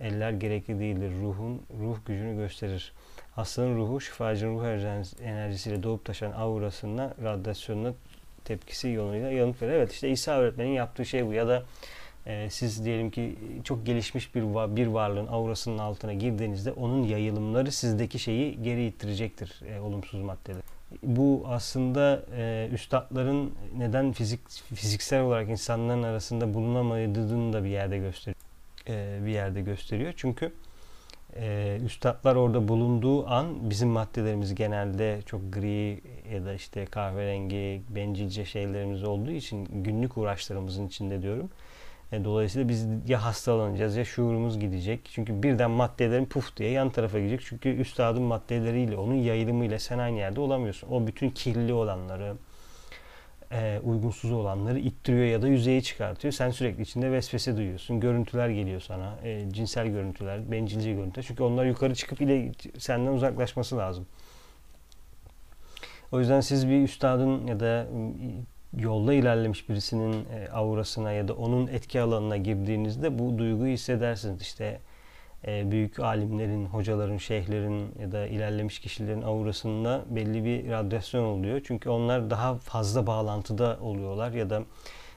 Eller 0.00 0.30
gerekli 0.30 0.78
değildir. 0.78 1.12
Ruhun 1.22 1.62
ruh 1.80 1.96
gücünü 2.06 2.36
gösterir. 2.36 2.92
Hastanın 3.34 3.76
ruhu 3.76 4.00
şifacının 4.00 4.58
ruh 4.58 4.64
enerjisiyle 5.22 5.82
doğup 5.82 6.04
taşan 6.04 6.32
aurasına, 6.32 7.14
radyasyonuna 7.22 7.92
tepkisi 8.44 8.88
yoluyla 8.88 9.30
yanıt 9.30 9.62
verir. 9.62 9.72
Evet 9.72 9.92
işte 9.92 10.08
İsa 10.08 10.38
öğretmenin 10.38 10.72
yaptığı 10.72 11.06
şey 11.06 11.26
bu 11.26 11.32
ya 11.32 11.48
da 11.48 11.62
e, 12.26 12.50
siz 12.50 12.84
diyelim 12.84 13.10
ki 13.10 13.36
çok 13.64 13.86
gelişmiş 13.86 14.34
bir 14.34 14.42
bir 14.76 14.86
varlığın 14.86 15.26
aurasının 15.26 15.78
altına 15.78 16.12
girdiğinizde 16.12 16.72
onun 16.72 17.02
yayılımları 17.02 17.72
sizdeki 17.72 18.18
şeyi 18.18 18.62
geri 18.62 18.86
ittirecektir 18.86 19.62
e, 19.68 19.80
olumsuz 19.80 20.20
maddeleri. 20.22 20.62
Bu 21.02 21.44
aslında 21.46 22.22
e, 22.36 22.68
üstadların 22.72 23.54
neden 23.78 24.12
fizik 24.12 24.50
fiziksel 24.74 25.22
olarak 25.22 25.48
insanların 25.48 26.02
arasında 26.02 26.54
bulunamadığını 26.54 27.52
da 27.52 27.64
bir 27.64 27.68
yerde 27.68 27.98
gösteriyor. 27.98 28.40
E, 28.88 29.18
bir 29.26 29.30
yerde 29.30 29.60
gösteriyor. 29.60 30.12
Çünkü 30.16 30.52
e, 31.36 31.78
üstadlar 31.84 32.36
orada 32.36 32.68
bulunduğu 32.68 33.28
an 33.28 33.70
bizim 33.70 33.88
maddelerimiz 33.88 34.54
genelde 34.54 35.20
çok 35.26 35.52
gri 35.52 36.00
ya 36.32 36.44
da 36.44 36.54
işte 36.54 36.86
kahverengi, 36.86 37.82
bencilce 37.88 38.44
şeylerimiz 38.44 39.04
olduğu 39.04 39.30
için 39.30 39.68
günlük 39.84 40.16
uğraşlarımızın 40.16 40.86
içinde 40.86 41.22
diyorum. 41.22 41.50
E, 42.12 42.24
dolayısıyla 42.24 42.68
biz 42.68 42.86
ya 43.06 43.24
hastalanacağız 43.24 43.96
ya 43.96 44.04
şuurumuz 44.04 44.60
gidecek. 44.60 45.00
Çünkü 45.12 45.42
birden 45.42 45.70
maddelerin 45.70 46.26
puf 46.26 46.56
diye 46.56 46.70
yan 46.70 46.90
tarafa 46.90 47.18
gidecek. 47.18 47.40
Çünkü 47.44 47.68
üstadın 47.68 48.22
maddeleriyle, 48.22 48.96
onun 48.96 49.14
yayılımıyla 49.14 49.78
sen 49.78 49.98
aynı 49.98 50.18
yerde 50.18 50.40
olamıyorsun. 50.40 50.88
O 50.88 51.06
bütün 51.06 51.30
kirli 51.30 51.72
olanları, 51.72 52.36
e, 53.52 53.80
uygunsuz 53.84 54.32
olanları 54.32 54.78
ittiriyor 54.78 55.24
ya 55.24 55.42
da 55.42 55.48
yüzeye 55.48 55.80
çıkartıyor. 55.80 56.32
Sen 56.32 56.50
sürekli 56.50 56.82
içinde 56.82 57.12
vesvese 57.12 57.56
duyuyorsun. 57.56 58.00
Görüntüler 58.00 58.48
geliyor 58.48 58.80
sana. 58.80 59.18
E, 59.24 59.50
cinsel 59.52 59.86
görüntüler, 59.86 60.50
bencilce 60.50 60.92
görüntüler. 60.92 61.24
Çünkü 61.28 61.42
onlar 61.42 61.64
yukarı 61.64 61.94
çıkıp 61.94 62.20
ile 62.20 62.52
senden 62.78 63.12
uzaklaşması 63.12 63.76
lazım. 63.76 64.06
O 66.12 66.20
yüzden 66.20 66.40
siz 66.40 66.68
bir 66.68 66.82
üstadın 66.82 67.46
ya 67.46 67.60
da 67.60 67.86
yolda 68.78 69.14
ilerlemiş 69.14 69.68
birisinin 69.68 70.12
e, 70.12 70.48
aurasına 70.52 71.12
ya 71.12 71.28
da 71.28 71.34
onun 71.34 71.66
etki 71.66 72.00
alanına 72.00 72.36
girdiğinizde 72.36 73.18
bu 73.18 73.38
duyguyu 73.38 73.72
hissedersiniz. 73.72 74.42
İşte 74.42 74.80
e, 75.46 75.70
büyük 75.70 76.00
alimlerin, 76.00 76.66
hocaların, 76.66 77.16
şeyhlerin 77.16 77.94
ya 78.00 78.12
da 78.12 78.26
ilerlemiş 78.26 78.78
kişilerin 78.78 79.22
aurasında 79.22 80.04
belli 80.10 80.44
bir 80.44 80.70
radyasyon 80.70 81.24
oluyor. 81.24 81.60
Çünkü 81.64 81.90
onlar 81.90 82.30
daha 82.30 82.54
fazla 82.54 83.06
bağlantıda 83.06 83.78
oluyorlar 83.80 84.30
ya 84.32 84.50
da 84.50 84.62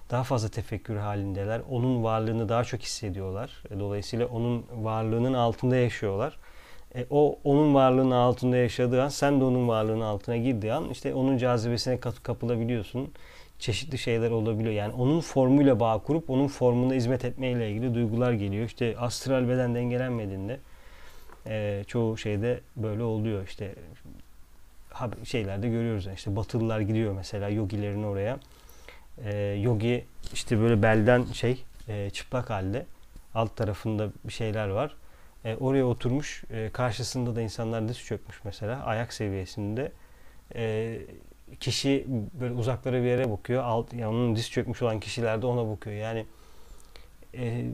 daha 0.09 0.23
fazla 0.23 0.49
tefekkür 0.49 0.95
halindeler. 0.97 1.61
Onun 1.69 2.03
varlığını 2.03 2.49
daha 2.49 2.63
çok 2.63 2.81
hissediyorlar. 2.81 3.63
E, 3.71 3.79
dolayısıyla 3.79 4.27
onun 4.27 4.65
varlığının 4.73 5.33
altında 5.33 5.75
yaşıyorlar. 5.75 6.37
E, 6.95 7.05
o 7.09 7.39
onun 7.43 7.73
varlığının 7.73 8.11
altında 8.11 8.57
yaşadığı 8.57 9.03
an 9.03 9.09
sen 9.09 9.39
de 9.39 9.43
onun 9.43 9.67
varlığının 9.67 10.01
altına 10.01 10.37
girdiği 10.37 10.73
an 10.73 10.89
işte 10.89 11.13
onun 11.13 11.37
cazibesine 11.37 11.99
kapılabiliyorsun 11.99 13.13
çeşitli 13.59 13.97
şeyler 13.97 14.31
olabiliyor. 14.31 14.73
Yani 14.73 14.93
onun 14.93 15.21
formuyla 15.21 15.79
bağ 15.79 15.97
kurup 15.97 16.29
onun 16.29 16.47
formuna 16.47 16.93
hizmet 16.93 17.25
etmeyle 17.25 17.71
ilgili 17.71 17.95
duygular 17.95 18.33
geliyor. 18.33 18.65
İşte 18.65 18.97
astral 18.97 19.49
beden 19.49 19.75
dengelenmediğinde 19.75 20.59
e, 21.47 21.83
çoğu 21.87 22.17
şeyde 22.17 22.59
böyle 22.75 23.03
oluyor. 23.03 23.47
İşte 23.47 23.75
şeylerde 25.23 25.69
görüyoruz. 25.69 26.05
Yani 26.05 26.15
işte 26.15 26.35
Batılılar 26.35 26.79
gidiyor 26.79 27.13
mesela 27.13 27.49
yogilerin 27.49 28.03
oraya. 28.03 28.39
E, 29.23 29.37
yogi 29.37 30.05
işte 30.33 30.59
böyle 30.59 30.81
belden 30.81 31.25
şey 31.25 31.63
e, 31.87 32.09
çıplak 32.09 32.49
halde 32.49 32.85
alt 33.35 33.55
tarafında 33.55 34.09
bir 34.23 34.33
şeyler 34.33 34.67
var. 34.67 34.95
E, 35.45 35.55
oraya 35.55 35.85
oturmuş. 35.85 36.43
E, 36.51 36.69
karşısında 36.73 37.35
da 37.35 37.41
insanlar 37.41 37.89
diz 37.89 37.99
çökmüş 37.99 38.41
mesela 38.43 38.83
ayak 38.83 39.13
seviyesinde. 39.13 39.91
E, 40.55 40.97
kişi 41.59 42.05
böyle 42.39 42.53
uzaklara 42.53 43.01
bir 43.01 43.07
yere 43.07 43.31
bakıyor. 43.31 43.63
Alt, 43.63 43.93
yani 43.93 44.07
onun 44.07 44.35
diz 44.35 44.51
çökmüş 44.51 44.81
olan 44.81 44.99
kişiler 44.99 45.41
de 45.41 45.45
ona 45.45 45.71
bakıyor. 45.71 45.95
Yani 45.95 46.25
e, 47.33 47.65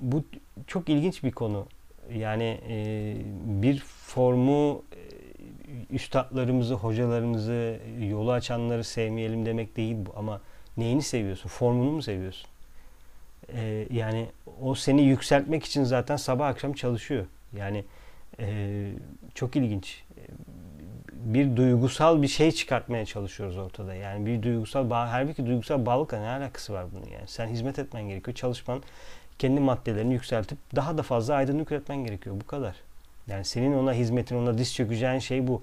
bu 0.00 0.24
çok 0.66 0.88
ilginç 0.88 1.24
bir 1.24 1.32
konu. 1.32 1.66
Yani 2.14 2.60
e, 2.68 3.16
bir 3.44 3.78
formu 4.06 4.82
e, 4.92 5.94
üstadlarımızı, 5.94 6.74
hocalarımızı, 6.74 7.78
yolu 8.10 8.32
açanları 8.32 8.84
sevmeyelim 8.84 9.46
demek 9.46 9.76
değil 9.76 9.96
bu. 9.98 10.12
Ama 10.16 10.40
neyini 10.76 11.02
seviyorsun? 11.02 11.48
Formunu 11.48 11.90
mu 11.90 12.02
seviyorsun? 12.02 12.50
E, 13.54 13.86
yani 13.90 14.26
o 14.62 14.74
seni 14.74 15.02
yükseltmek 15.02 15.64
için 15.64 15.84
zaten 15.84 16.16
sabah 16.16 16.48
akşam 16.48 16.72
çalışıyor. 16.72 17.26
Yani 17.56 17.84
e, 18.38 18.86
çok 19.34 19.56
ilginç 19.56 20.02
bir 21.24 21.56
duygusal 21.56 22.22
bir 22.22 22.28
şey 22.28 22.52
çıkartmaya 22.52 23.06
çalışıyoruz 23.06 23.56
ortada. 23.56 23.94
Yani 23.94 24.26
bir 24.26 24.42
duygusal 24.42 24.90
bağ, 24.90 25.12
halbuki 25.12 25.46
duygusal 25.46 25.86
bağlılıkla 25.86 26.20
ne 26.20 26.28
alakası 26.28 26.72
var 26.72 26.86
bunun 26.92 27.10
yani? 27.10 27.28
Sen 27.28 27.48
hizmet 27.48 27.78
etmen 27.78 28.08
gerekiyor. 28.08 28.34
Çalışman 28.34 28.82
kendi 29.38 29.60
maddelerini 29.60 30.14
yükseltip 30.14 30.58
daha 30.76 30.98
da 30.98 31.02
fazla 31.02 31.34
aydınlık 31.34 31.72
üretmen 31.72 32.04
gerekiyor. 32.04 32.36
Bu 32.40 32.46
kadar. 32.46 32.76
Yani 33.26 33.44
senin 33.44 33.72
ona 33.72 33.92
hizmetin, 33.92 34.36
ona 34.36 34.58
diz 34.58 34.74
çökeceğin 34.74 35.18
şey 35.18 35.46
bu. 35.46 35.62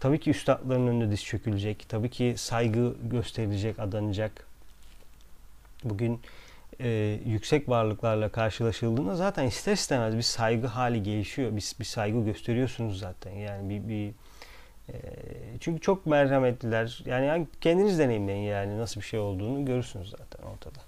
Tabii 0.00 0.20
ki 0.20 0.30
üstadların 0.30 0.86
önünde 0.86 1.10
diz 1.10 1.24
çökülecek. 1.24 1.86
Tabii 1.88 2.10
ki 2.10 2.34
saygı 2.36 2.94
gösterilecek, 3.02 3.78
adanacak. 3.78 4.46
Bugün 5.84 6.20
e, 6.80 7.18
yüksek 7.26 7.68
varlıklarla 7.68 8.28
karşılaşıldığında 8.28 9.16
zaten 9.16 9.44
ister 9.46 9.72
istemez 9.72 10.16
bir 10.16 10.22
saygı 10.22 10.66
hali 10.66 11.02
gelişiyor. 11.02 11.56
Bir, 11.56 11.72
bir 11.80 11.84
saygı 11.84 12.24
gösteriyorsunuz 12.24 12.98
zaten. 12.98 13.32
Yani 13.32 13.70
bir, 13.70 13.88
bir 13.88 14.12
çünkü 15.60 15.80
çok 15.80 16.06
merhametliler. 16.06 17.02
Yani, 17.06 17.46
kendiniz 17.60 17.98
deneyimleyin 17.98 18.42
yani 18.42 18.78
nasıl 18.78 19.00
bir 19.00 19.06
şey 19.06 19.20
olduğunu 19.20 19.64
görürsünüz 19.64 20.10
zaten 20.10 20.48
ortada. 20.48 20.78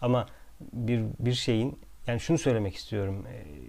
Ama 0.00 0.26
bir 0.72 1.04
bir 1.18 1.32
şeyin 1.32 1.78
yani 2.06 2.20
şunu 2.20 2.38
söylemek 2.38 2.74
istiyorum. 2.74 3.26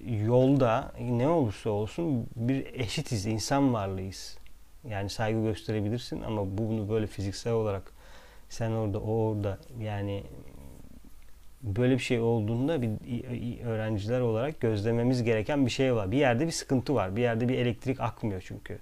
E, 0.07 0.15
yolda 0.15 0.91
ne 0.99 1.27
olursa 1.27 1.69
olsun 1.69 2.27
bir 2.35 2.65
eşitiz, 2.73 3.25
insan 3.25 3.73
varlığıyız. 3.73 4.37
Yani 4.89 5.09
saygı 5.09 5.41
gösterebilirsin 5.41 6.21
ama 6.21 6.57
bunu 6.57 6.89
böyle 6.89 7.07
fiziksel 7.07 7.53
olarak 7.53 7.93
sen 8.49 8.71
orada, 8.71 8.99
o 8.99 9.11
orada 9.11 9.57
yani 9.79 10.23
böyle 11.63 11.93
bir 11.93 11.99
şey 11.99 12.19
olduğunda 12.19 12.81
bir 12.81 12.89
öğrenciler 13.65 14.19
olarak 14.19 14.59
gözlememiz 14.59 15.23
gereken 15.23 15.65
bir 15.65 15.71
şey 15.71 15.95
var. 15.95 16.11
Bir 16.11 16.17
yerde 16.17 16.47
bir 16.47 16.51
sıkıntı 16.51 16.95
var. 16.95 17.15
Bir 17.15 17.21
yerde 17.21 17.49
bir 17.49 17.57
elektrik 17.57 17.99
akmıyor 17.99 18.43
çünkü. 18.45 18.79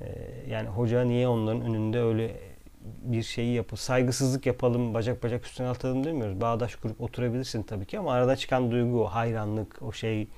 Ee, 0.00 0.06
yani 0.48 0.68
hoca 0.68 1.04
niye 1.04 1.28
onların 1.28 1.62
önünde 1.62 2.00
öyle 2.00 2.40
bir 2.84 3.22
şeyi 3.22 3.54
yapı 3.54 3.76
saygısızlık 3.76 4.46
yapalım, 4.46 4.94
bacak 4.94 5.22
bacak 5.22 5.46
üstüne 5.46 5.68
atalım 5.68 6.04
demiyoruz. 6.04 6.40
Bağdaş 6.40 6.76
kurup 6.76 7.00
oturabilirsin 7.00 7.62
tabii 7.62 7.86
ki 7.86 7.98
ama 7.98 8.12
arada 8.12 8.36
çıkan 8.36 8.70
duygu 8.70 9.04
o 9.04 9.06
hayranlık, 9.06 9.82
o 9.82 9.92
şey 9.92 10.28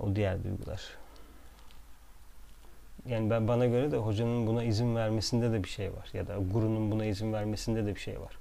o 0.00 0.16
diğer 0.16 0.44
duygular. 0.44 0.82
Yani 3.08 3.30
ben 3.30 3.48
bana 3.48 3.66
göre 3.66 3.92
de 3.92 3.96
hocanın 3.96 4.46
buna 4.46 4.64
izin 4.64 4.96
vermesinde 4.96 5.52
de 5.52 5.64
bir 5.64 5.68
şey 5.68 5.92
var 5.92 6.08
ya 6.12 6.28
da 6.28 6.36
gurunun 6.52 6.90
buna 6.90 7.04
izin 7.04 7.32
vermesinde 7.32 7.86
de 7.86 7.94
bir 7.94 8.00
şey 8.00 8.20
var. 8.20 8.38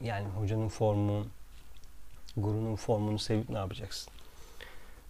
Yani 0.00 0.28
hocanın 0.28 0.68
formu, 0.68 1.26
gurunun 2.36 2.76
formunu 2.76 3.18
sevip 3.18 3.50
ne 3.50 3.58
yapacaksın? 3.58 4.15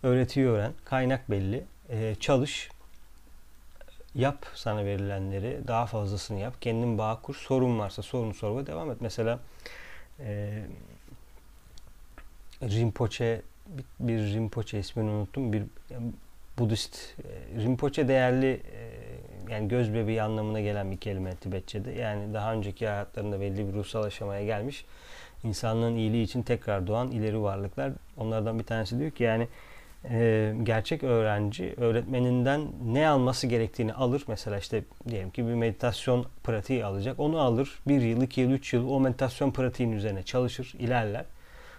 Öğretiyi 0.02 0.46
öğren, 0.46 0.72
kaynak 0.84 1.30
belli, 1.30 1.64
ee, 1.90 2.14
çalış, 2.20 2.70
yap 4.14 4.46
sana 4.54 4.84
verilenleri, 4.84 5.60
daha 5.68 5.86
fazlasını 5.86 6.40
yap, 6.40 6.54
kendin 6.60 6.98
bağ 6.98 7.20
kur, 7.22 7.34
sorun 7.34 7.78
varsa 7.78 8.02
sorunu 8.02 8.34
sor 8.34 8.56
ve 8.56 8.66
devam 8.66 8.90
et. 8.90 8.96
Mesela 9.00 9.38
e, 10.20 10.62
Rinpoche, 12.62 13.42
bir, 13.66 13.84
bir 14.08 14.18
Rinpoche 14.18 14.78
ismini 14.78 15.10
unuttum, 15.10 15.52
bir 15.52 15.62
Budist, 16.58 16.96
e, 16.96 17.62
Rinpoche 17.62 18.08
değerli 18.08 18.62
e, 18.72 18.90
yani 19.52 19.68
göz 19.68 19.94
bebeği 19.94 20.22
anlamına 20.22 20.60
gelen 20.60 20.90
bir 20.90 20.96
kelime 20.96 21.34
Tibetçe'de. 21.34 21.92
Yani 21.92 22.34
daha 22.34 22.52
önceki 22.52 22.86
hayatlarında 22.86 23.40
belli 23.40 23.68
bir 23.68 23.72
ruhsal 23.72 24.02
aşamaya 24.02 24.44
gelmiş. 24.44 24.84
insanlığın 25.44 25.96
iyiliği 25.96 26.24
için 26.24 26.42
tekrar 26.42 26.86
doğan 26.86 27.10
ileri 27.10 27.42
varlıklar. 27.42 27.92
Onlardan 28.16 28.58
bir 28.58 28.64
tanesi 28.64 28.98
diyor 28.98 29.10
ki 29.10 29.24
yani 29.24 29.48
e, 30.10 30.54
gerçek 30.62 31.02
öğrenci 31.02 31.74
öğretmeninden 31.76 32.60
ne 32.84 33.08
alması 33.08 33.46
gerektiğini 33.46 33.94
alır. 33.94 34.24
Mesela 34.28 34.58
işte 34.58 34.84
diyelim 35.08 35.30
ki 35.30 35.46
bir 35.46 35.54
meditasyon 35.54 36.26
pratiği 36.44 36.84
alacak. 36.84 37.20
Onu 37.20 37.40
alır. 37.40 37.78
Bir 37.88 38.00
yıl, 38.00 38.22
iki 38.22 38.40
yıl, 38.40 38.50
üç 38.50 38.72
yıl 38.72 38.88
o 38.88 39.00
meditasyon 39.00 39.50
pratiğin 39.50 39.92
üzerine 39.92 40.22
çalışır, 40.22 40.74
ilerler. 40.78 41.24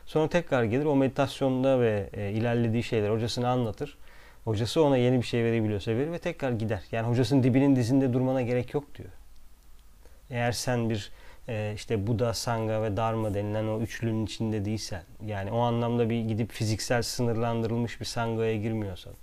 Sonra 0.06 0.30
tekrar 0.30 0.64
gelir 0.64 0.86
o 0.86 0.96
meditasyonda 0.96 1.80
ve 1.80 2.10
e, 2.14 2.32
ilerlediği 2.32 2.84
şeyler 2.84 3.10
hocasına 3.10 3.50
anlatır. 3.50 3.98
Hocası 4.46 4.84
ona 4.84 4.98
yeni 4.98 5.18
bir 5.18 5.26
şey 5.26 5.44
verebiliyorsa 5.44 5.92
verir 5.92 6.12
ve 6.12 6.20
tekrar 6.20 6.52
gider. 6.52 6.84
Yani 6.92 7.08
hocasının 7.08 7.44
dibinin 7.44 7.76
dizinde 7.76 8.14
durmana 8.14 8.42
gerek 8.42 8.74
yok 8.74 8.96
diyor. 8.96 9.10
Eğer 10.30 10.52
sen 10.52 10.90
bir 10.90 11.12
e, 11.48 11.74
işte 11.76 12.08
Buda, 12.08 12.34
Sangha 12.34 12.82
ve 12.82 12.98
Dharma 12.98 13.34
denilen 13.34 13.68
o 13.68 13.80
üçlünün 13.80 14.26
içinde 14.26 14.66
değilsen 14.66 15.04
yani 15.26 15.52
o 15.52 15.60
anlamda 15.60 16.10
bir 16.10 16.22
gidip 16.22 16.52
fiziksel 16.52 17.02
sınırlandırılmış 17.02 18.00
bir 18.00 18.06
Sangha'ya 18.06 18.58
girmiyorsan 18.58 19.14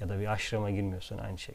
ya 0.00 0.08
da 0.08 0.20
bir 0.20 0.26
aşrama 0.26 0.70
girmiyorsan 0.70 1.18
aynı 1.18 1.38
şey. 1.38 1.54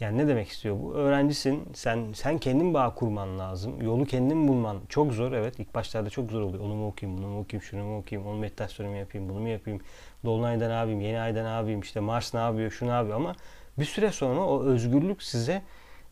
Yani 0.00 0.18
ne 0.18 0.28
demek 0.28 0.48
istiyor 0.48 0.76
bu? 0.82 0.94
Öğrencisin. 0.94 1.68
Sen 1.74 2.12
sen 2.12 2.38
kendin 2.38 2.74
bağ 2.74 2.94
kurman 2.94 3.38
lazım. 3.38 3.82
Yolu 3.82 4.04
kendin 4.04 4.48
bulman 4.48 4.80
çok 4.88 5.12
zor. 5.12 5.32
Evet 5.32 5.58
ilk 5.58 5.74
başlarda 5.74 6.10
çok 6.10 6.30
zor 6.30 6.40
oluyor. 6.40 6.64
Onu 6.64 6.74
mu 6.74 6.86
okuyayım, 6.86 7.18
bunu 7.18 7.28
mu 7.28 7.40
okuyayım, 7.40 7.62
şunu 7.62 7.84
mu 7.84 7.98
okuyayım, 7.98 8.30
onu 8.30 8.38
meditasyonu 8.38 8.90
mu 8.90 8.96
yapayım, 8.96 9.28
bunu 9.28 9.40
mu 9.40 9.48
yapayım, 9.48 9.80
Dolunay'da 10.24 10.68
ne 10.68 10.74
yapayım, 10.74 11.00
yeni 11.00 11.20
ayda 11.20 11.42
ne 11.42 11.48
yapayım, 11.48 11.80
işte 11.80 12.00
Mars 12.00 12.34
ne 12.34 12.40
yapıyor, 12.40 12.70
şu 12.70 12.86
ne 12.86 12.90
yapıyor 12.90 13.16
ama 13.16 13.36
bir 13.78 13.84
süre 13.84 14.12
sonra 14.12 14.40
o 14.40 14.62
özgürlük 14.64 15.22
size 15.22 15.62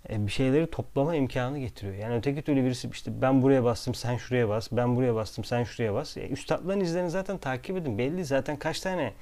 bir 0.09 0.33
şeyleri 0.33 0.71
toplama 0.71 1.15
imkanı 1.15 1.59
getiriyor. 1.59 1.95
Yani 1.95 2.15
öteki 2.15 2.43
türlü 2.43 2.65
birisi 2.65 2.89
işte 2.93 3.23
ben 3.23 3.43
buraya 3.43 3.65
bastım 3.65 3.95
sen 3.95 4.17
şuraya 4.17 4.49
bas, 4.49 4.69
ben 4.73 4.97
buraya 4.97 5.15
bastım 5.15 5.45
sen 5.45 5.65
şuraya 5.65 5.95
bas. 5.95 6.17
E, 6.17 6.29
üstadların 6.29 6.81
izlerini 6.81 7.11
zaten 7.11 7.39
takip 7.39 7.77
edin. 7.77 7.99
Belli 7.99 8.25
zaten 8.25 8.57
kaç 8.57 8.81
tane 8.81 9.13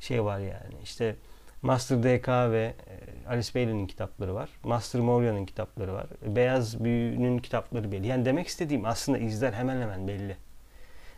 şey 0.00 0.24
var 0.24 0.38
yani. 0.38 0.74
İşte 0.82 1.16
Master 1.62 2.02
DK 2.02 2.28
ve 2.28 2.74
e, 2.88 3.28
Alice 3.28 3.54
Bailey'nin 3.54 3.86
kitapları 3.86 4.34
var. 4.34 4.50
Master 4.64 5.00
Moria'nın 5.00 5.46
kitapları 5.46 5.92
var. 5.92 6.06
Beyaz 6.22 6.84
Büyü'nün 6.84 7.38
kitapları 7.38 7.92
belli. 7.92 8.06
Yani 8.06 8.24
demek 8.24 8.46
istediğim 8.46 8.84
aslında 8.84 9.18
izler 9.18 9.52
hemen 9.52 9.80
hemen 9.80 10.08
belli. 10.08 10.36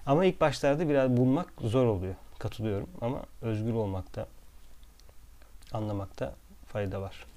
Ama 0.06 0.24
ilk 0.24 0.40
başlarda 0.40 0.88
biraz 0.88 1.16
bulmak 1.16 1.52
zor 1.60 1.86
oluyor. 1.86 2.14
Katılıyorum 2.38 2.88
ama 3.00 3.22
özgür 3.42 3.72
olmakta, 3.72 4.26
anlamakta 5.72 6.34
fayda 6.66 7.00
var 7.00 7.31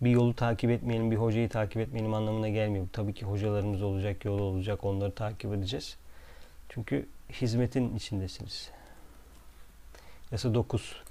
bir 0.00 0.10
yolu 0.10 0.34
takip 0.34 0.70
etmeyelim, 0.70 1.10
bir 1.10 1.16
hocayı 1.16 1.48
takip 1.48 1.76
etmeyelim 1.76 2.14
anlamına 2.14 2.48
gelmiyor. 2.48 2.86
Tabii 2.92 3.14
ki 3.14 3.26
hocalarımız 3.26 3.82
olacak, 3.82 4.24
yol 4.24 4.38
olacak, 4.38 4.84
onları 4.84 5.12
takip 5.12 5.54
edeceğiz. 5.54 5.96
Çünkü 6.68 7.06
hizmetin 7.32 7.96
içindesiniz. 7.96 8.70
Yasa 10.32 10.54
9. 10.54 11.02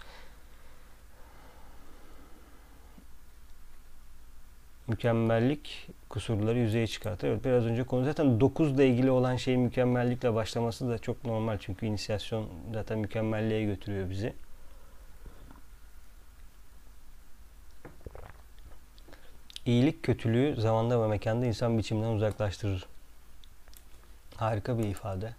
Mükemmellik 4.87 5.87
kusurları 6.09 6.59
yüzeye 6.59 6.87
çıkartır. 6.87 7.27
Evet 7.27 7.45
biraz 7.45 7.65
önce 7.65 7.83
konu 7.83 8.05
zaten 8.05 8.39
9 8.39 8.71
ile 8.71 8.87
ilgili 8.87 9.11
olan 9.11 9.35
şey 9.35 9.57
mükemmellikle 9.57 10.33
başlaması 10.33 10.89
da 10.89 10.97
çok 10.97 11.25
normal. 11.25 11.57
Çünkü 11.59 11.85
inisiyasyon 11.85 12.49
zaten 12.73 12.99
mükemmelliğe 12.99 13.63
götürüyor 13.65 14.09
bizi. 14.09 14.33
İyilik 19.65 20.03
kötülüğü 20.03 20.61
zamanda 20.61 21.03
ve 21.03 21.07
mekanda 21.07 21.45
insan 21.45 21.77
biçiminden 21.77 22.09
uzaklaştırır. 22.09 22.85
Harika 24.35 24.77
bir 24.77 24.83
ifade. 24.83 25.33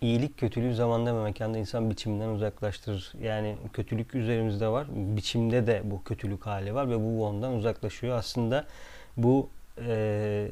İyilik 0.00 0.38
kötülüğü 0.38 0.74
zamanda 0.74 1.18
ve 1.18 1.22
mekanda 1.22 1.58
insan 1.58 1.90
biçiminden 1.90 2.28
uzaklaştırır. 2.28 3.12
Yani 3.22 3.56
kötülük 3.72 4.14
üzerimizde 4.14 4.68
var. 4.68 4.86
Biçimde 4.90 5.66
de 5.66 5.82
bu 5.84 6.04
kötülük 6.04 6.46
hali 6.46 6.74
var 6.74 6.90
ve 6.90 7.00
bu 7.00 7.26
ondan 7.26 7.52
uzaklaşıyor. 7.52 8.18
Aslında 8.18 8.66
bu 9.16 9.48
e, 9.86 10.48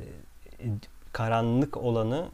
karanlık 1.13 1.77
olanı 1.77 2.29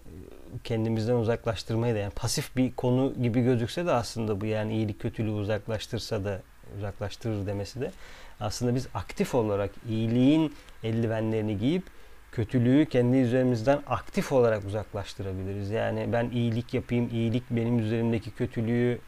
kendimizden 0.65 1.15
uzaklaştırmayı 1.15 1.95
da 1.95 1.99
yani 1.99 2.13
pasif 2.13 2.57
bir 2.57 2.73
konu 2.73 3.15
gibi 3.23 3.43
gözükse 3.43 3.87
de 3.87 3.93
aslında 3.93 4.41
bu 4.41 4.47
yani 4.47 4.75
iyilik 4.75 5.01
kötülüğü 5.01 5.31
uzaklaştırsa 5.31 6.25
da 6.25 6.43
uzaklaştırır 6.79 7.47
demesi 7.47 7.81
de 7.81 7.93
aslında 8.41 8.75
biz 8.75 8.89
aktif 8.95 9.35
olarak 9.35 9.71
iyiliğin 9.89 10.55
eldivenlerini 10.85 11.59
giyip 11.59 11.83
kötülüğü 12.33 12.87
kendi 12.87 13.17
üzerimizden 13.17 13.83
aktif 13.87 14.33
olarak 14.33 14.65
uzaklaştırabiliriz. 14.65 15.71
Yani 15.71 16.09
ben 16.13 16.31
iyilik 16.31 16.75
yapayım, 16.75 17.11
iyilik 17.13 17.43
benim 17.51 17.79
üzerimdeki 17.79 18.31
kötülüğü 18.31 18.99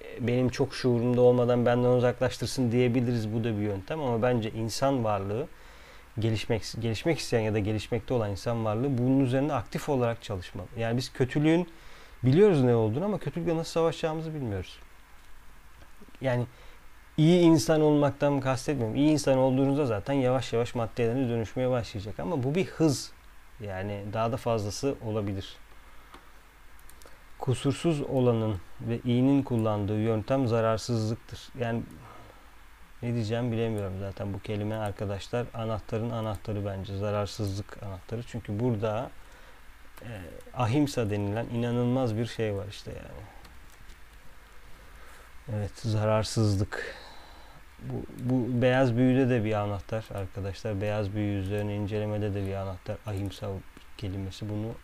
e, 0.00 0.26
benim 0.26 0.48
çok 0.48 0.74
şuurumda 0.74 1.20
olmadan 1.20 1.66
benden 1.66 1.88
uzaklaştırsın 1.88 2.72
diyebiliriz. 2.72 3.32
Bu 3.34 3.44
da 3.44 3.56
bir 3.56 3.62
yöntem 3.62 4.00
ama 4.00 4.22
bence 4.22 4.50
insan 4.50 5.04
varlığı 5.04 5.46
gelişmek 6.18 6.62
gelişmek 6.80 7.18
isteyen 7.18 7.42
ya 7.42 7.54
da 7.54 7.58
gelişmekte 7.58 8.14
olan 8.14 8.30
insan 8.30 8.64
varlığı 8.64 8.98
bunun 8.98 9.20
üzerinde 9.20 9.52
aktif 9.52 9.88
olarak 9.88 10.22
çalışmalı. 10.22 10.66
Yani 10.78 10.96
biz 10.96 11.12
kötülüğün 11.12 11.68
biliyoruz 12.22 12.62
ne 12.62 12.74
olduğunu 12.74 13.04
ama 13.04 13.18
kötülükle 13.18 13.56
nasıl 13.56 13.70
savaşacağımızı 13.70 14.34
bilmiyoruz. 14.34 14.78
Yani 16.20 16.46
iyi 17.16 17.40
insan 17.40 17.80
olmaktan 17.80 18.40
kastetmiyorum. 18.40 18.96
İyi 18.96 19.10
insan 19.10 19.38
olduğunuzda 19.38 19.86
zaten 19.86 20.14
yavaş 20.14 20.52
yavaş 20.52 20.74
maddeleriniz 20.74 21.28
dönüşmeye 21.28 21.70
başlayacak. 21.70 22.20
Ama 22.20 22.42
bu 22.42 22.54
bir 22.54 22.66
hız. 22.66 23.12
Yani 23.60 24.04
daha 24.12 24.32
da 24.32 24.36
fazlası 24.36 24.94
olabilir. 25.04 25.56
Kusursuz 27.38 28.00
olanın 28.00 28.60
ve 28.80 29.00
iyinin 29.04 29.42
kullandığı 29.42 30.00
yöntem 30.00 30.46
zararsızlıktır. 30.46 31.40
Yani 31.58 31.82
ne 33.02 33.14
diyeceğim 33.14 33.52
bilemiyorum 33.52 33.94
zaten 34.00 34.34
bu 34.34 34.38
kelime 34.38 34.74
arkadaşlar 34.74 35.46
anahtarın 35.54 36.10
anahtarı 36.10 36.66
bence 36.66 36.96
zararsızlık 36.96 37.82
anahtarı 37.82 38.22
çünkü 38.22 38.60
burada 38.60 39.10
e, 40.02 40.10
ahimsa 40.54 41.10
denilen 41.10 41.46
inanılmaz 41.46 42.16
bir 42.16 42.26
şey 42.26 42.54
var 42.54 42.66
işte 42.70 42.90
yani. 42.90 43.31
Evet 45.48 45.72
zararsızlık 45.74 46.96
bu, 47.82 48.02
bu 48.18 48.62
beyaz 48.62 48.96
büyüde 48.96 49.30
de 49.30 49.44
bir 49.44 49.52
anahtar 49.52 50.04
arkadaşlar. 50.14 50.80
Beyaz 50.80 51.14
büyü 51.14 51.38
üzerine 51.40 51.76
incelemede 51.76 52.34
de 52.34 52.46
bir 52.46 52.54
anahtar. 52.54 52.96
Ahimsa 53.06 53.48
kelimesi 53.98 54.48
bunu 54.48 54.74